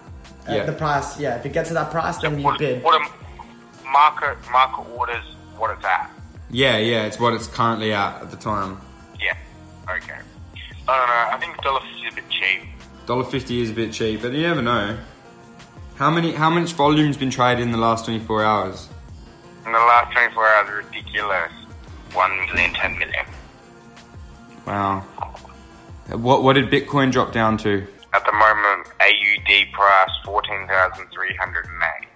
At 0.46 0.56
Yeah. 0.56 0.64
the 0.64 0.72
price, 0.72 1.18
yeah. 1.20 1.36
If 1.36 1.46
it 1.46 1.52
gets 1.52 1.68
to 1.68 1.74
that 1.74 1.90
price, 1.90 2.16
then 2.18 2.38
you 2.38 2.44
What, 2.44 2.58
bid. 2.58 2.82
what 2.82 3.00
a 3.00 3.04
market 3.88 4.36
market 4.50 4.82
orders 4.96 5.24
what 5.56 5.70
it's 5.70 5.84
at. 5.84 6.10
Yeah, 6.50 6.78
yeah, 6.78 7.04
it's 7.04 7.20
what 7.20 7.34
it's 7.34 7.46
currently 7.46 7.92
at 7.92 8.22
at 8.22 8.30
the 8.32 8.36
time. 8.36 8.80
Okay. 9.96 10.18
I 10.88 10.98
don't 10.98 11.08
know. 11.08 11.36
I 11.36 11.38
think 11.38 11.62
dollar 11.62 11.80
fifty 11.80 12.06
is 12.06 12.12
a 12.12 12.16
bit 12.16 12.28
cheap. 12.30 12.68
Dollar 13.06 13.24
fifty 13.24 13.60
is 13.60 13.70
a 13.70 13.74
bit 13.74 13.92
cheap, 13.92 14.22
but 14.22 14.32
you 14.32 14.42
never 14.42 14.62
know. 14.62 14.98
How 15.96 16.10
many? 16.10 16.32
How 16.32 16.50
much 16.50 16.72
volume's 16.72 17.16
been 17.16 17.30
traded 17.30 17.62
in 17.62 17.72
the 17.72 17.78
last 17.78 18.04
twenty 18.04 18.24
four 18.24 18.44
hours? 18.44 18.88
In 19.66 19.72
the 19.72 19.78
last 19.78 20.12
24 20.12 20.48
hours, 20.48 20.84
ridiculous. 20.86 21.52
1 22.14 22.36
million, 22.46 22.72
10 22.72 22.98
million. 22.98 23.26
Wow. 24.66 25.00
What 26.08 26.42
what 26.42 26.54
did 26.54 26.70
Bitcoin 26.70 27.12
drop 27.12 27.32
down 27.32 27.56
to? 27.58 27.86
At 28.12 28.24
the 28.24 28.32
moment, 28.32 28.88
AUD 29.00 29.72
price 29.72 30.10
14,308. 30.24 32.08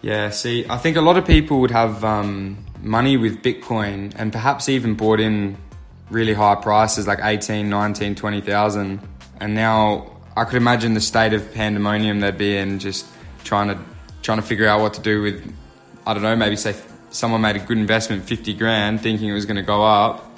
Yeah, 0.00 0.30
see, 0.30 0.64
I 0.70 0.78
think 0.78 0.96
a 0.96 1.02
lot 1.02 1.18
of 1.18 1.26
people 1.26 1.60
would 1.60 1.70
have 1.70 2.02
um, 2.04 2.64
money 2.80 3.18
with 3.18 3.42
Bitcoin 3.42 4.14
and 4.16 4.32
perhaps 4.32 4.68
even 4.70 4.94
bought 4.94 5.20
in 5.20 5.58
really 6.10 6.34
high 6.34 6.56
prices 6.56 7.06
like 7.06 7.20
18, 7.22 7.68
19, 7.68 8.14
20,000. 8.14 9.00
And 9.40 9.54
now 9.54 10.16
I 10.36 10.44
could 10.44 10.56
imagine 10.56 10.94
the 10.94 11.00
state 11.00 11.32
of 11.32 11.52
pandemonium 11.54 12.20
they'd 12.20 12.36
be 12.36 12.56
in 12.56 12.78
just 12.78 13.06
trying 13.44 13.68
to 13.68 13.78
trying 14.22 14.38
to 14.38 14.46
figure 14.46 14.66
out 14.66 14.80
what 14.80 14.94
to 14.94 15.00
do 15.00 15.22
with 15.22 15.54
I 16.06 16.14
don't 16.14 16.22
know, 16.22 16.36
maybe 16.36 16.56
say 16.56 16.74
someone 17.10 17.40
made 17.40 17.56
a 17.56 17.58
good 17.58 17.78
investment, 17.78 18.24
50 18.24 18.54
grand, 18.54 19.00
thinking 19.00 19.28
it 19.28 19.32
was 19.32 19.46
going 19.46 19.56
to 19.56 19.62
go 19.62 19.84
up. 19.84 20.30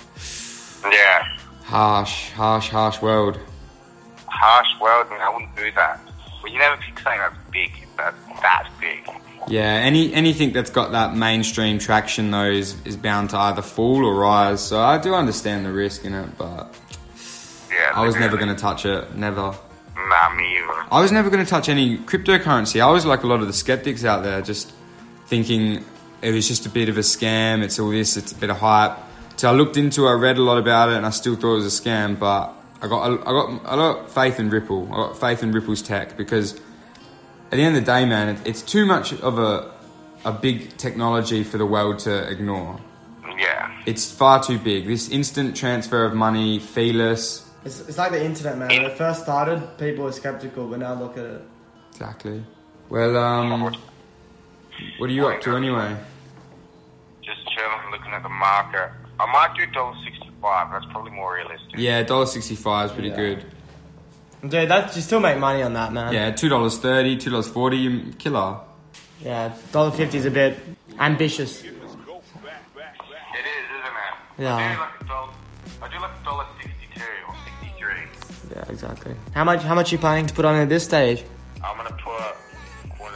Yeah. 0.85 1.25
Harsh, 1.65 2.31
harsh, 2.33 2.69
harsh 2.69 3.01
world. 3.01 3.39
Harsh 4.27 4.81
world, 4.81 5.07
and 5.11 5.23
I 5.23 5.33
wouldn't 5.33 5.55
do 5.57 5.71
that. 5.73 6.01
Well, 6.43 6.53
you 6.53 6.59
never 6.59 6.77
pick 6.83 6.99
something 6.99 7.21
that's 7.21 7.37
big, 7.53 7.73
that's 7.97 8.17
that 8.43 8.69
big. 8.81 9.09
Yeah, 9.49 9.65
any 9.65 10.13
anything 10.15 10.53
that's 10.53 10.71
got 10.71 10.93
that 10.93 11.17
mainstream 11.17 11.79
traction 11.79 12.31
though 12.31 12.51
is, 12.51 12.77
is 12.85 12.97
bound 12.97 13.31
to 13.31 13.37
either 13.39 13.63
fall 13.63 14.05
or 14.05 14.15
rise. 14.15 14.61
So 14.61 14.81
I 14.81 14.99
do 14.99 15.15
understand 15.15 15.67
the 15.67 15.73
risk 15.73 16.05
in 16.05 16.15
it, 16.15 16.39
but 16.39 16.75
Yeah. 17.71 17.93
I 17.95 18.05
was 18.05 18.17
never 18.17 18.37
going 18.37 18.55
to 18.55 18.61
touch 18.61 18.85
it. 18.87 19.15
Never. 19.17 19.55
Nah, 19.97 20.35
me 20.35 20.59
either. 20.59 20.85
I 20.91 21.01
was 21.01 21.13
never 21.13 21.31
going 21.31 21.45
to 21.45 21.49
touch 21.49 21.69
any 21.69 21.99
cryptocurrency. 21.99 22.81
I 22.81 22.91
was 22.91 23.05
like 23.05 23.23
a 23.23 23.27
lot 23.27 23.41
of 23.41 23.47
the 23.47 23.53
skeptics 23.53 24.05
out 24.05 24.23
there, 24.23 24.43
just 24.43 24.73
thinking 25.27 25.85
it 26.23 26.33
was 26.33 26.47
just 26.47 26.67
a 26.67 26.69
bit 26.69 26.89
of 26.89 26.97
a 26.97 27.01
scam. 27.01 27.63
It's 27.63 27.79
all 27.79 27.91
this. 27.91 28.17
It's 28.17 28.33
a 28.33 28.37
bit 28.37 28.51
of 28.51 28.59
hype. 28.59 28.97
So 29.37 29.49
I 29.51 29.53
looked 29.55 29.77
into. 29.77 30.07
it, 30.07 30.11
I 30.11 30.13
read 30.15 30.39
a 30.39 30.43
lot 30.43 30.59
about 30.59 30.91
it, 30.91 30.97
and 30.97 31.05
I 31.07 31.11
still 31.11 31.35
thought 31.37 31.53
it 31.55 31.63
was 31.65 31.79
a 31.79 31.83
scam. 31.83 32.19
But 32.19 32.53
I 32.81 32.89
got 32.89 33.11
I 33.11 33.25
got 33.25 33.67
I 33.67 33.77
got 33.77 34.11
faith 34.11 34.39
in 34.39 34.51
Ripple. 34.51 34.89
I 34.93 34.97
got 34.97 35.19
faith 35.19 35.43
in 35.43 35.53
Ripple's 35.53 35.83
tech 35.83 36.17
because 36.17 36.61
at 37.53 37.57
the 37.57 37.63
end 37.63 37.77
of 37.77 37.85
the 37.85 37.93
day, 37.93 38.07
man, 38.07 38.41
it's 38.47 38.63
too 38.63 38.87
much 38.87 39.13
of 39.13 39.39
a 39.39 39.71
a 40.25 40.33
big 40.33 40.77
technology 40.79 41.43
for 41.45 41.59
the 41.59 41.67
world 41.67 41.99
to 41.99 42.31
ignore. 42.31 42.79
Yeah. 43.39 43.83
It's 43.87 44.11
far 44.11 44.43
too 44.43 44.57
big. 44.59 44.87
This 44.87 45.11
instant 45.11 45.57
transfer 45.57 46.05
of 46.05 46.15
money, 46.15 46.61
feeless. 46.61 47.51
It's, 47.65 47.81
it's 47.81 47.99
like 47.99 48.13
the 48.13 48.25
internet, 48.25 48.57
man. 48.57 48.69
When 48.69 48.85
it 48.85 48.97
first 48.97 49.23
started, 49.23 49.61
people 49.79 50.05
were 50.05 50.13
skeptical, 50.13 50.69
but 50.69 50.79
now 50.79 50.95
look 50.95 51.19
at 51.19 51.25
it. 51.25 51.43
Exactly. 51.91 52.45
Well, 52.89 53.17
um, 53.17 53.63
what 54.99 55.11
are 55.11 55.13
you 55.13 55.27
up 55.27 55.41
to 55.43 55.57
anyway? 55.57 55.97
Just 57.23 57.41
chilling, 57.55 57.81
and 57.83 57.91
looking 57.91 58.13
at 58.13 58.23
the 58.23 58.29
market. 58.29 58.91
I 59.19 59.27
might 59.33 59.55
do 59.57 59.67
dollar 59.73 59.95
sixty-five. 60.05 60.71
That's 60.71 60.87
probably 60.93 61.13
more 61.13 61.35
realistic. 61.35 61.75
Yeah, 61.77 62.03
dollar 62.03 62.27
sixty 62.27 62.55
five 62.55 62.87
is 62.91 62.93
pretty 62.93 63.09
Yeah. 63.11 63.17
good. 63.17 63.45
Dude, 64.47 64.69
that 64.71 64.95
you 64.97 65.03
still 65.03 65.21
make 65.21 65.39
money 65.39 65.63
on 65.63 65.73
that, 65.75 65.93
man. 65.93 66.13
Yeah, 66.13 66.33
two 66.33 66.49
dollars 66.49 66.79
thirty, 66.79 67.17
two 67.17 67.31
dollars 67.31 67.49
forty, 67.49 68.13
killer. 68.15 68.59
Yeah, 69.21 69.53
dollar 69.71 69.93
fifty 69.93 70.19
is 70.19 70.25
a 70.27 70.31
bit 70.33 70.59
ambitious. 70.99 71.63
It 71.63 71.67
is, 71.67 71.73
isn't 71.73 71.79
it? 74.39 74.43
Yeah. 74.43 74.57
I 74.57 74.75
do 74.75 74.81
like 74.81 75.01
a 75.01 75.05
dollar. 75.05 75.33
I 75.83 75.89
do 75.89 75.99
like 76.01 76.11
a 76.21 76.25
dollar 76.25 76.47
sixty-two 76.61 77.03
or 77.29 77.35
sixty-three. 77.45 78.57
Yeah, 78.57 78.65
exactly. 78.69 79.15
How 79.33 79.45
much? 79.45 79.63
How 79.63 79.75
much 79.77 79.93
are 79.93 79.95
you 79.95 80.01
planning 80.01 80.27
to 80.27 80.35
put 80.35 80.45
on 80.45 80.57
at 80.57 80.69
this 80.69 80.83
stage? 80.85 81.23
I'm 81.65 81.77
gonna 81.77 81.91
put 81.91 82.97
quarter 82.99 83.15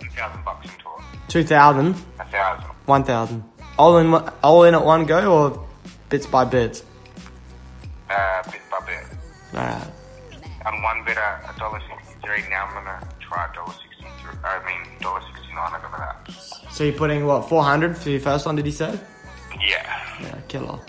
two 0.00 0.08
thousand 0.10 0.44
bucks 0.44 0.64
into 0.64 0.74
it. 0.74 1.28
Two 1.28 1.44
thousand, 1.44 1.94
A 2.18 2.24
thousand. 2.24 2.64
one 2.86 3.04
thousand. 3.04 3.44
All 3.78 3.98
in, 3.98 4.12
all 4.42 4.64
in 4.64 4.74
at 4.74 4.84
one 4.84 5.04
go, 5.06 5.32
or 5.32 5.66
bits 6.08 6.26
by 6.26 6.44
bits. 6.44 6.82
Uh, 8.10 8.42
bit 8.50 8.60
by 8.70 8.80
bit. 8.86 9.04
All 9.54 9.60
right. 9.64 9.86
On 10.66 10.82
one 10.82 11.04
bit 11.04 11.16
at 11.16 11.54
a 11.54 11.58
dollar 11.58 11.80
sixty-three. 11.88 12.50
Now 12.50 12.66
I'm 12.66 12.74
gonna 12.74 13.08
try 13.20 13.48
dollar 13.54 13.72
sixty-three. 13.72 14.38
I 14.42 14.58
mean 14.66 15.00
dollar 15.00 15.20
sixty-nine. 15.20 15.72
I 15.72 15.80
got 15.80 15.96
that. 15.96 16.72
So 16.72 16.82
you're 16.82 16.92
putting 16.92 17.24
what? 17.24 17.48
Four 17.48 17.62
hundred 17.62 17.96
for 17.96 18.10
your 18.10 18.18
first 18.18 18.46
one? 18.46 18.56
Did 18.56 18.66
you 18.66 18.72
say? 18.72 18.98
Yeah. 19.60 20.18
Yeah, 20.20 20.40
killer. 20.48 20.80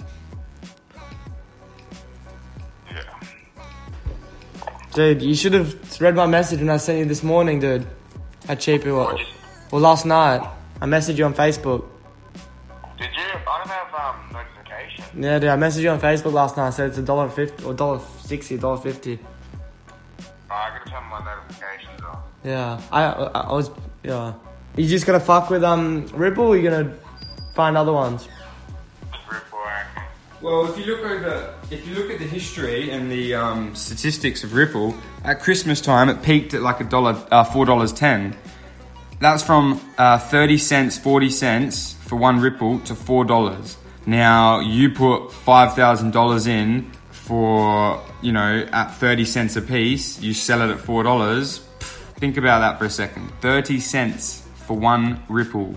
Yeah. 2.89 3.03
Dude, 4.93 5.21
you 5.21 5.35
should 5.35 5.53
have 5.53 6.01
read 6.01 6.15
my 6.15 6.25
message 6.25 6.59
when 6.59 6.71
I 6.71 6.77
sent 6.77 6.97
you 6.97 7.05
this 7.05 7.21
morning, 7.21 7.59
dude. 7.59 7.85
How 8.47 8.55
cheap 8.55 8.83
it 8.83 8.91
was. 8.91 9.19
Well, 9.71 9.81
last 9.81 10.07
night 10.07 10.41
I 10.81 10.85
messaged 10.87 11.17
you 11.17 11.25
on 11.25 11.35
Facebook. 11.35 11.85
Did 12.97 13.09
you? 13.15 13.23
I 13.47 13.57
don't 13.59 13.69
have 13.69 13.93
um 13.93 14.15
notification. 14.33 15.23
Yeah, 15.23 15.37
dude, 15.37 15.49
I 15.49 15.55
messaged 15.55 15.83
you 15.83 15.89
on 15.89 15.99
Facebook 15.99 16.33
last 16.33 16.57
night. 16.57 16.67
I 16.67 16.71
said 16.71 16.89
it's 16.89 16.97
a 16.97 17.03
dollar 17.03 17.29
fifty 17.29 17.63
or 17.63 17.75
dollar 17.75 18.01
sixty, 18.21 18.57
dollar 18.57 18.77
fifty. 18.77 19.19
I 20.49 20.77
gotta 20.77 20.89
turn 20.89 21.03
my 21.09 21.23
notifications 21.23 22.01
off. 22.03 22.19
Yeah, 22.43 22.81
I, 22.91 23.03
I, 23.03 23.41
I 23.41 23.53
was, 23.53 23.69
yeah. 24.03 24.33
You 24.75 24.87
just 24.87 25.05
gonna 25.05 25.19
fuck 25.19 25.49
with 25.49 25.63
um 25.63 26.07
Ripple? 26.13 26.45
Or 26.47 26.57
you 26.57 26.69
gonna 26.69 26.93
find 27.55 27.75
other 27.77 27.93
ones? 27.93 28.27
Ripple. 29.29 29.59
Well, 30.41 30.71
if 30.71 30.77
you 30.77 30.85
look 30.85 31.03
over, 31.03 31.55
if 31.71 31.87
you 31.87 31.95
look 31.95 32.11
at 32.11 32.19
the 32.19 32.25
history 32.25 32.91
and 32.91 33.11
the 33.11 33.33
um, 33.33 33.73
statistics 33.75 34.43
of 34.43 34.53
Ripple, 34.53 34.95
at 35.23 35.39
Christmas 35.39 35.81
time 35.81 36.09
it 36.09 36.21
peaked 36.21 36.53
at 36.53 36.61
like 36.61 36.79
a 36.79 36.83
dollar, 36.83 37.17
uh, 37.31 37.43
four 37.43 37.65
dollars 37.65 37.91
ten. 37.91 38.35
That's 39.19 39.41
from 39.41 39.81
uh, 39.97 40.19
thirty 40.19 40.59
cents, 40.59 40.97
forty 40.97 41.31
cents 41.31 41.93
for 42.05 42.15
one 42.17 42.39
Ripple 42.39 42.79
to 42.81 42.93
four 42.93 43.25
dollars. 43.25 43.77
Now 44.05 44.59
you 44.59 44.91
put 44.91 45.33
five 45.33 45.73
thousand 45.73 46.11
dollars 46.11 46.45
in 46.45 46.91
for 47.27 48.01
you 48.21 48.31
know 48.31 48.67
at 48.71 48.95
thirty 48.95 49.25
cents 49.25 49.55
a 49.55 49.61
piece. 49.61 50.19
You 50.21 50.33
sell 50.33 50.61
it 50.61 50.71
at 50.73 50.79
four 50.79 51.03
dollars. 51.03 51.59
Think 52.19 52.37
about 52.37 52.59
that 52.59 52.79
for 52.79 52.85
a 52.85 52.89
second. 52.89 53.31
Thirty 53.41 53.79
cents 53.79 54.47
for 54.65 54.77
one 54.77 55.21
Ripple. 55.29 55.75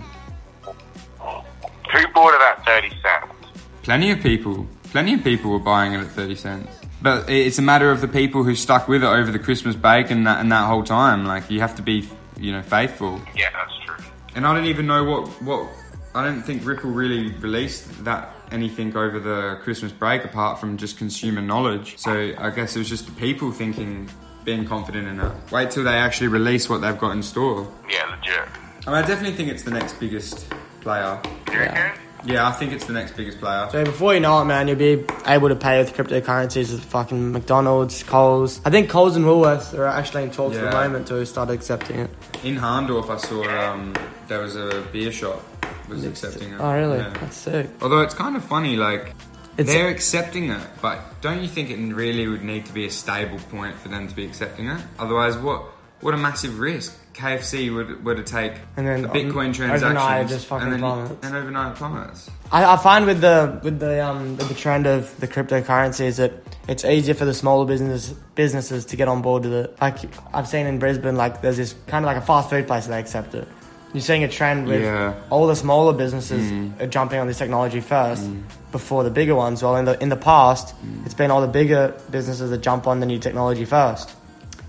Who 1.18 2.06
bought 2.14 2.34
it 2.34 2.40
at 2.40 2.64
thirty 2.64 2.90
cents? 2.90 3.40
Plenty 3.82 4.10
of 4.10 4.20
people, 4.20 4.66
plenty 4.84 5.14
of 5.14 5.24
people 5.24 5.50
were 5.50 5.58
buying 5.58 5.94
it 5.94 6.00
at 6.00 6.08
30 6.08 6.34
cents. 6.36 6.70
But 7.02 7.30
it's 7.30 7.58
a 7.58 7.62
matter 7.62 7.90
of 7.90 8.02
the 8.02 8.08
people 8.08 8.44
who 8.44 8.54
stuck 8.54 8.88
with 8.88 9.02
it 9.02 9.06
over 9.06 9.32
the 9.32 9.38
Christmas 9.38 9.74
break 9.74 10.10
and 10.10 10.26
that, 10.26 10.40
and 10.40 10.52
that 10.52 10.66
whole 10.66 10.84
time. 10.84 11.24
Like, 11.24 11.50
you 11.50 11.60
have 11.60 11.74
to 11.76 11.82
be, 11.82 12.06
you 12.38 12.52
know, 12.52 12.62
faithful. 12.62 13.20
Yeah, 13.34 13.48
that's 13.52 13.72
true. 13.84 14.04
And 14.34 14.46
I 14.46 14.54
don't 14.54 14.66
even 14.66 14.86
know 14.86 15.02
what, 15.04 15.28
what, 15.42 15.68
I 16.14 16.24
don't 16.24 16.42
think 16.42 16.66
Ripple 16.66 16.90
really 16.90 17.32
released 17.36 18.04
that 18.04 18.34
anything 18.50 18.96
over 18.96 19.18
the 19.18 19.58
Christmas 19.62 19.92
break 19.92 20.24
apart 20.24 20.58
from 20.58 20.76
just 20.76 20.98
consumer 20.98 21.40
knowledge. 21.40 21.98
So 21.98 22.34
I 22.38 22.50
guess 22.50 22.76
it 22.76 22.78
was 22.78 22.88
just 22.88 23.06
the 23.06 23.12
people 23.12 23.52
thinking, 23.52 24.08
being 24.44 24.64
confident 24.66 25.08
in 25.08 25.20
it. 25.20 25.32
Wait 25.50 25.70
till 25.70 25.84
they 25.84 25.94
actually 25.96 26.28
release 26.28 26.68
what 26.68 26.80
they've 26.80 26.98
got 26.98 27.12
in 27.12 27.22
store. 27.22 27.70
Yeah, 27.88 28.06
legit. 28.06 28.48
I 28.86 28.90
mean, 28.90 28.96
I 28.96 29.06
definitely 29.06 29.36
think 29.36 29.50
it's 29.50 29.62
the 29.62 29.70
next 29.70 30.00
biggest 30.00 30.46
player. 30.80 31.20
You 31.52 31.58
reckon? 31.58 32.00
Yeah, 32.24 32.46
I 32.46 32.52
think 32.52 32.72
it's 32.72 32.84
the 32.84 32.92
next 32.92 33.16
biggest 33.16 33.40
player. 33.40 33.68
So 33.70 33.84
before 33.84 34.12
you 34.12 34.20
know 34.20 34.42
it, 34.42 34.44
man, 34.44 34.68
you'll 34.68 34.76
be 34.76 35.04
able 35.26 35.48
to 35.48 35.56
pay 35.56 35.78
with 35.78 35.94
cryptocurrencies 35.94 36.74
at 36.74 36.80
fucking 36.80 37.32
McDonald's, 37.32 38.02
Coles. 38.02 38.60
I 38.64 38.70
think 38.70 38.90
Coles 38.90 39.16
and 39.16 39.24
Woolworths 39.24 39.76
are 39.76 39.86
actually 39.86 40.24
in 40.24 40.30
talks 40.30 40.56
at 40.56 40.64
the 40.64 40.70
moment 40.70 41.06
to 41.08 41.24
start 41.24 41.50
accepting 41.50 42.00
it. 42.00 42.10
In 42.44 42.56
Hahndorf, 42.56 43.08
I 43.08 43.16
saw 43.16 43.44
um, 43.44 43.94
there 44.28 44.40
was 44.40 44.54
a 44.54 44.86
beer 44.92 45.12
shop 45.12 45.42
was 45.90 46.04
accepting 46.04 46.52
it. 46.52 46.56
Oh, 46.60 46.72
really? 46.72 46.98
Yeah. 46.98 47.10
That's 47.20 47.36
sick. 47.36 47.68
Although 47.82 48.00
it's 48.00 48.14
kind 48.14 48.36
of 48.36 48.44
funny, 48.44 48.76
like 48.76 49.12
It's- 49.58 49.66
they're 49.74 49.88
accepting 49.88 50.50
it, 50.50 50.60
but 50.80 50.98
don't 51.20 51.42
you 51.42 51.48
think 51.48 51.70
it 51.70 51.78
really 51.94 52.26
would 52.26 52.42
need 52.44 52.64
to 52.66 52.72
be 52.72 52.86
a 52.86 52.90
stable 52.90 53.38
point 53.50 53.76
for 53.78 53.88
them 53.88 54.08
to 54.08 54.14
be 54.14 54.24
accepting 54.24 54.68
it? 54.68 54.80
Otherwise, 54.98 55.36
what 55.36 55.62
what 56.00 56.14
a 56.14 56.16
massive 56.16 56.58
risk 56.58 56.96
KFC 57.12 57.68
would 57.74 58.02
were 58.02 58.14
to 58.14 58.22
take 58.22 58.52
And 58.78 58.86
then 58.86 59.02
the 59.02 59.08
Bitcoin 59.08 59.46
um, 59.48 59.52
transactions 59.52 59.82
overnight 59.84 60.28
just 60.28 60.46
fucking 60.46 60.64
and 60.64 60.72
then 60.72 60.80
plummets. 60.80 61.26
and 61.26 61.36
overnight 61.36 61.74
plummets. 61.74 62.30
I, 62.50 62.64
I 62.72 62.76
find 62.78 63.04
with 63.04 63.20
the 63.20 63.60
with 63.62 63.80
the 63.80 64.02
um 64.02 64.36
with 64.38 64.48
the 64.48 64.54
trend 64.54 64.86
of 64.86 65.14
the 65.20 65.28
cryptocurrencies 65.28 66.16
that 66.16 66.32
it's 66.68 66.84
easier 66.86 67.12
for 67.14 67.26
the 67.26 67.34
smaller 67.34 67.66
business 67.66 68.14
businesses 68.34 68.86
to 68.86 68.96
get 68.96 69.08
on 69.08 69.20
board 69.20 69.42
with 69.44 69.52
it. 69.52 69.76
Like 69.80 69.98
I've 70.32 70.48
seen 70.48 70.64
in 70.66 70.78
Brisbane, 70.78 71.16
like 71.16 71.42
there's 71.42 71.58
this 71.58 71.74
kind 71.86 72.02
of 72.02 72.06
like 72.06 72.16
a 72.16 72.24
fast 72.24 72.48
food 72.48 72.66
place 72.66 72.86
that 72.86 72.92
they 72.92 72.98
accept 73.00 73.34
it. 73.34 73.46
You're 73.92 74.00
seeing 74.00 74.22
a 74.22 74.28
trend 74.28 74.68
with 74.68 74.82
Yeah. 74.82 75.14
all 75.30 75.46
the 75.46 75.56
smaller 75.56 75.92
businesses 75.92 76.50
mm. 76.50 76.80
are 76.80 76.86
jumping 76.86 77.18
on 77.18 77.26
this 77.26 77.38
technology 77.38 77.80
first 77.80 78.22
mm. 78.22 78.42
before 78.70 79.02
the 79.02 79.10
bigger 79.10 79.34
ones. 79.34 79.62
Well, 79.62 79.76
in 79.76 79.84
the 79.84 80.00
in 80.00 80.10
the 80.10 80.16
past, 80.16 80.74
mm. 80.76 81.04
it's 81.04 81.14
been 81.14 81.30
all 81.30 81.40
the 81.40 81.48
bigger 81.48 81.94
businesses 82.10 82.50
that 82.50 82.58
jump 82.58 82.86
on 82.86 83.00
the 83.00 83.06
new 83.06 83.18
technology 83.18 83.64
first. 83.64 84.14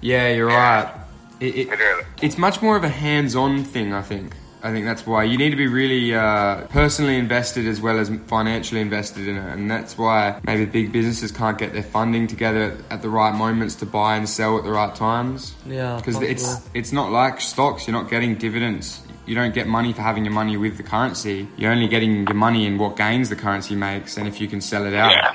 Yeah, 0.01 0.29
you're 0.29 0.47
right. 0.47 0.91
It, 1.39 1.69
it, 1.69 1.79
it's 2.21 2.37
much 2.37 2.61
more 2.61 2.75
of 2.75 2.83
a 2.83 2.89
hands-on 2.89 3.63
thing. 3.63 3.93
I 3.93 4.01
think. 4.01 4.35
I 4.63 4.71
think 4.71 4.85
that's 4.85 5.07
why 5.07 5.23
you 5.23 5.37
need 5.37 5.49
to 5.49 5.55
be 5.55 5.67
really 5.67 6.13
uh, 6.13 6.67
personally 6.67 7.17
invested 7.17 7.65
as 7.65 7.81
well 7.81 7.97
as 7.97 8.11
financially 8.27 8.79
invested 8.81 9.27
in 9.27 9.37
it, 9.37 9.53
and 9.53 9.69
that's 9.69 9.97
why 9.97 10.39
maybe 10.43 10.65
big 10.65 10.91
businesses 10.91 11.31
can't 11.31 11.57
get 11.57 11.73
their 11.73 11.83
funding 11.83 12.27
together 12.27 12.77
at 12.91 13.01
the 13.01 13.09
right 13.09 13.33
moments 13.33 13.75
to 13.75 13.85
buy 13.85 14.17
and 14.17 14.29
sell 14.29 14.57
at 14.57 14.63
the 14.63 14.71
right 14.71 14.93
times. 14.93 15.55
Yeah, 15.65 15.97
because 15.97 16.21
it's 16.21 16.69
it's 16.73 16.91
not 16.91 17.11
like 17.11 17.41
stocks. 17.41 17.87
You're 17.87 17.99
not 17.99 18.09
getting 18.09 18.35
dividends. 18.35 19.01
You 19.31 19.35
don't 19.35 19.53
get 19.53 19.65
money 19.65 19.93
for 19.93 20.01
having 20.01 20.25
your 20.25 20.33
money 20.33 20.57
with 20.57 20.75
the 20.75 20.83
currency. 20.83 21.47
You're 21.55 21.71
only 21.71 21.87
getting 21.87 22.27
your 22.27 22.33
money 22.33 22.65
in 22.65 22.77
what 22.77 22.97
gains 22.97 23.29
the 23.29 23.37
currency 23.37 23.75
makes, 23.77 24.17
and 24.17 24.27
if 24.27 24.41
you 24.41 24.47
can 24.49 24.59
sell 24.59 24.85
it 24.85 24.93
out. 24.93 25.11
Yeah. 25.11 25.31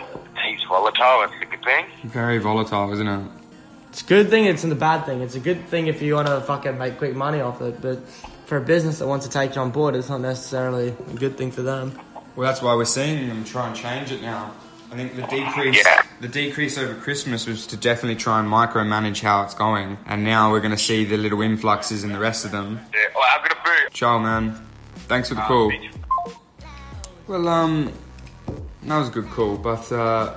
He's 0.46 0.62
volatile. 0.64 1.20
That's 1.20 1.32
a 1.40 1.46
good 1.46 1.64
thing. 1.64 1.86
Very 2.04 2.36
volatile, 2.36 2.92
isn't 2.92 3.08
it? 3.08 3.30
It's 3.88 4.02
a 4.02 4.04
good 4.04 4.28
thing. 4.28 4.44
It's 4.44 4.64
a 4.64 4.74
bad 4.74 5.06
thing. 5.06 5.22
It's 5.22 5.34
a 5.34 5.40
good 5.40 5.66
thing 5.68 5.86
if 5.86 6.02
you 6.02 6.14
want 6.14 6.28
to 6.28 6.42
fucking 6.42 6.76
make 6.76 6.98
quick 6.98 7.16
money 7.16 7.40
off 7.40 7.62
it, 7.62 7.80
but 7.80 8.06
for 8.44 8.58
a 8.58 8.60
business 8.60 8.98
that 8.98 9.06
wants 9.06 9.24
to 9.24 9.32
take 9.32 9.54
you 9.54 9.62
on 9.62 9.70
board, 9.70 9.96
it's 9.96 10.10
not 10.10 10.20
necessarily 10.20 10.88
a 10.88 11.14
good 11.14 11.38
thing 11.38 11.50
for 11.50 11.62
them. 11.62 11.98
Well, 12.36 12.46
that's 12.46 12.60
why 12.60 12.74
we're 12.74 12.84
seeing 12.84 13.26
them 13.28 13.44
try 13.44 13.66
and 13.66 13.74
change 13.74 14.12
it 14.12 14.20
now. 14.20 14.52
I 14.96 14.98
think 15.00 15.14
the 15.16 15.26
decrease, 15.26 15.84
Yeah. 15.84 16.00
the 16.22 16.28
decrease 16.28 16.78
over 16.78 16.94
Christmas 16.94 17.46
was 17.46 17.66
to 17.66 17.76
definitely 17.76 18.16
try 18.16 18.40
and 18.40 18.48
micromanage 18.48 19.20
how 19.20 19.42
it's 19.42 19.52
going, 19.52 19.98
and 20.06 20.24
now 20.24 20.50
we're 20.50 20.60
going 20.60 20.70
to 20.70 20.78
see 20.78 21.04
the 21.04 21.18
little 21.18 21.42
influxes 21.42 22.02
in 22.02 22.12
the 22.14 22.18
rest 22.18 22.46
of 22.46 22.50
them. 22.50 22.80
Yeah. 22.94 23.00
Oh, 23.14 23.20
I've 23.34 23.42
got 23.46 23.52
a 23.52 23.62
boot. 23.62 23.92
Ciao, 23.92 24.18
man. 24.18 24.58
Thanks 25.06 25.28
for 25.28 25.34
the 25.34 25.42
Uh, 25.42 25.48
call. 25.48 25.72
Well, 27.26 27.46
um, 27.46 27.92
that 28.84 28.96
was 28.98 29.08
a 29.08 29.10
good 29.10 29.28
call, 29.28 29.58
but 29.58 29.92
uh, 29.92 30.32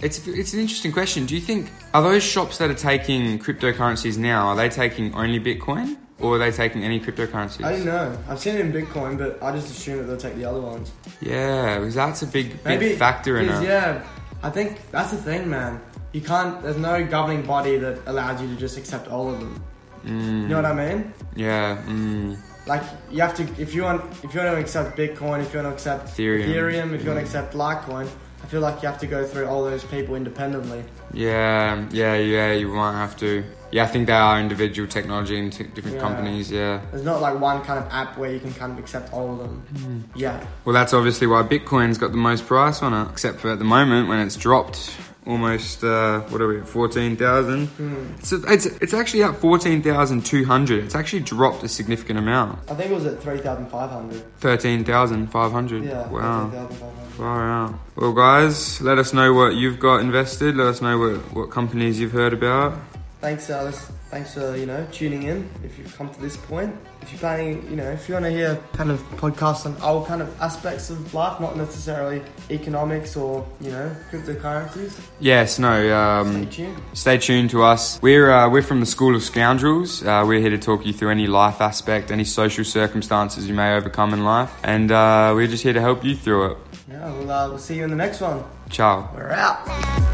it's 0.00 0.26
it's 0.26 0.54
an 0.54 0.58
interesting 0.60 0.90
question. 0.90 1.24
Do 1.26 1.36
you 1.36 1.40
think 1.40 1.70
are 1.94 2.02
those 2.02 2.24
shops 2.24 2.58
that 2.58 2.68
are 2.68 2.74
taking 2.74 3.38
cryptocurrencies 3.38 4.18
now 4.18 4.48
are 4.48 4.56
they 4.56 4.68
taking 4.68 5.14
only 5.14 5.38
Bitcoin 5.38 5.98
or 6.20 6.36
are 6.36 6.38
they 6.38 6.50
taking 6.52 6.84
any 6.84 7.00
cryptocurrencies? 7.00 7.64
I 7.64 7.72
don't 7.72 7.84
know. 7.86 8.16
I've 8.28 8.38
seen 8.38 8.56
it 8.56 8.60
in 8.60 8.72
Bitcoin, 8.72 9.16
but 9.18 9.42
I 9.42 9.52
just 9.52 9.70
assume 9.70 9.98
that 9.98 10.04
they'll 10.04 10.16
take 10.16 10.36
the 10.36 10.44
other 10.44 10.60
ones. 10.60 10.92
Yeah, 11.20 11.78
because 11.78 11.94
that's 11.94 12.22
a 12.22 12.26
big, 12.26 12.62
big 12.64 12.98
factor 12.98 13.38
in 13.38 13.48
it. 13.48 13.62
Yeah, 13.62 14.06
I 14.42 14.50
think 14.50 14.90
that's 14.90 15.10
the 15.10 15.16
thing, 15.18 15.48
man. 15.50 15.80
You 16.12 16.20
can't. 16.20 16.60
There's 16.62 16.76
no 16.76 17.04
governing 17.04 17.42
body 17.42 17.76
that 17.78 17.98
allows 18.06 18.40
you 18.42 18.48
to 18.48 18.56
just 18.56 18.76
accept 18.78 19.08
all 19.08 19.30
of 19.32 19.38
them. 19.38 19.62
Mm, 20.04 20.42
You 20.42 20.48
know 20.48 20.56
what 20.56 20.64
I 20.64 20.74
mean? 20.94 21.12
yeah. 21.36 21.76
Mm, 21.86 22.38
Like 22.66 22.82
you 23.10 23.20
have 23.20 23.34
to 23.34 23.42
if 23.62 23.74
you 23.74 23.82
want 23.82 24.02
if 24.24 24.34
you 24.34 24.40
want 24.40 24.54
to 24.54 24.58
accept 24.58 24.96
Bitcoin, 24.96 25.40
if 25.42 25.52
you 25.52 25.60
want 25.60 25.68
to 25.68 25.74
accept 25.74 26.06
Ethereum. 26.08 26.46
Ethereum 26.48 26.92
if 26.94 27.02
you 27.04 27.08
want 27.10 27.18
to 27.20 27.24
accept 27.24 27.54
Litecoin, 27.54 28.08
I 28.42 28.46
feel 28.46 28.60
like 28.60 28.82
you 28.82 28.88
have 28.88 28.98
to 29.00 29.06
go 29.06 29.24
through 29.26 29.46
all 29.46 29.64
those 29.64 29.84
people 29.84 30.14
independently. 30.16 30.82
yeah, 31.12 31.84
yeah, 31.92 32.14
yeah. 32.16 32.52
You 32.52 32.68
might 32.68 32.92
have 32.92 33.16
to. 33.18 33.44
Yeah, 33.72 33.84
I 33.84 33.86
think 33.86 34.08
they 34.08 34.12
are 34.12 34.40
individual 34.40 34.88
technology 34.88 35.38
and 35.38 35.52
t- 35.52 35.62
different 35.64 35.96
Yeah. 35.96 36.02
companies. 36.02 36.50
Yeah. 36.50 36.80
There's 36.90 37.04
not 37.04 37.20
like 37.20 37.38
one 37.38 37.62
kind 37.62 37.78
of 37.78 37.86
app 37.92 38.18
where 38.18 38.32
you 38.32 38.40
can 38.40 38.52
kind 38.54 38.72
of 38.72 38.78
accept 38.78 39.12
all 39.12 39.30
of 39.32 39.38
them. 39.38 39.62
Hmm. 39.78 40.18
Yeah, 40.18 40.40
Well, 40.64 40.72
that's 40.74 40.92
obviously 40.92 41.28
why 41.28 41.42
Bitcoin's 41.44 41.96
got 41.96 42.10
the 42.10 42.16
most 42.18 42.46
price 42.48 42.82
on 42.82 42.92
it, 42.94 43.08
except 43.12 43.38
for 43.38 43.50
at 43.52 43.58
the 43.60 43.64
moment 43.64 44.08
when 44.08 44.18
it's 44.18 44.34
dropped 44.36 44.90
almost, 45.26 45.84
uh, 45.84 46.20
what 46.30 46.40
are 46.40 46.48
we, 46.48 46.60
14,000? 46.62 47.66
Hmm. 47.66 47.94
It's, 48.18 48.32
it's, 48.32 48.66
it's 48.66 48.94
actually 48.94 49.22
at 49.22 49.36
14,200. 49.36 50.84
It's 50.84 50.94
actually 50.94 51.20
dropped 51.20 51.62
a 51.62 51.68
significant 51.68 52.18
amount. 52.18 52.58
I 52.70 52.74
think 52.74 52.90
it 52.90 52.94
was 52.94 53.06
at 53.06 53.20
three 53.20 53.38
thousand 53.38 53.66
five 53.68 53.90
hundred. 53.90 54.22
13,500. 54.40 55.84
Yeah, 55.84 56.08
Wow. 56.08 56.50
13,500. 56.50 57.10
Far 57.16 57.50
out. 57.50 57.74
Well, 57.96 58.12
guys, 58.12 58.80
let 58.80 58.98
us 58.98 59.12
know 59.12 59.34
what 59.34 59.54
you've 59.54 59.78
got 59.78 60.00
invested. 60.00 60.56
Let 60.56 60.68
us 60.68 60.80
know 60.80 60.98
what, 60.98 61.16
what 61.34 61.50
companies 61.50 62.00
you've 62.00 62.12
heard 62.12 62.32
about. 62.32 62.78
Thanks, 63.20 63.50
Alice. 63.50 63.90
Thanks 64.10 64.32
for 64.34 64.56
you 64.56 64.64
know 64.64 64.86
tuning 64.90 65.24
in. 65.24 65.48
If 65.62 65.78
you've 65.78 65.94
come 65.96 66.08
to 66.12 66.20
this 66.20 66.36
point, 66.38 66.74
if 67.02 67.12
you're 67.12 67.18
planning, 67.20 67.62
you 67.70 67.76
know, 67.76 67.90
if 67.90 68.08
you 68.08 68.14
want 68.14 68.24
to 68.24 68.30
hear 68.30 68.58
kind 68.72 68.90
of 68.90 68.98
podcasts 69.18 69.66
on 69.66 69.76
all 69.82 70.04
kind 70.06 70.22
of 70.22 70.40
aspects 70.40 70.88
of 70.88 71.12
life, 71.12 71.38
not 71.38 71.54
necessarily 71.56 72.22
economics 72.50 73.16
or 73.16 73.46
you 73.60 73.70
know 73.72 73.94
cryptocurrencies, 74.10 74.98
Yes, 75.20 75.58
no, 75.58 75.78
stay 75.80 75.92
um, 75.92 76.48
tuned. 76.48 76.82
stay 76.94 77.18
tuned 77.18 77.50
to 77.50 77.62
us. 77.62 78.00
We're, 78.00 78.30
uh, 78.32 78.48
we're 78.48 78.62
from 78.62 78.80
the 78.80 78.86
School 78.86 79.14
of 79.14 79.22
Scoundrels. 79.22 80.02
Uh, 80.02 80.24
we're 80.26 80.40
here 80.40 80.50
to 80.50 80.58
talk 80.58 80.86
you 80.86 80.94
through 80.94 81.10
any 81.10 81.26
life 81.26 81.60
aspect, 81.60 82.10
any 82.10 82.24
social 82.24 82.64
circumstances 82.64 83.46
you 83.46 83.54
may 83.54 83.74
overcome 83.76 84.14
in 84.14 84.24
life. 84.24 84.50
And 84.64 84.90
uh, 84.90 85.32
we're 85.36 85.46
just 85.46 85.62
here 85.62 85.74
to 85.74 85.80
help 85.80 86.02
you 86.04 86.16
through 86.16 86.52
it. 86.52 86.58
Yeah, 86.90 87.12
we'll, 87.12 87.30
uh, 87.30 87.48
we'll 87.50 87.58
see 87.58 87.76
you 87.76 87.84
in 87.84 87.90
the 87.90 87.96
next 87.96 88.22
one. 88.22 88.42
Ciao. 88.70 89.08
We're 89.14 89.30
out. 89.30 90.09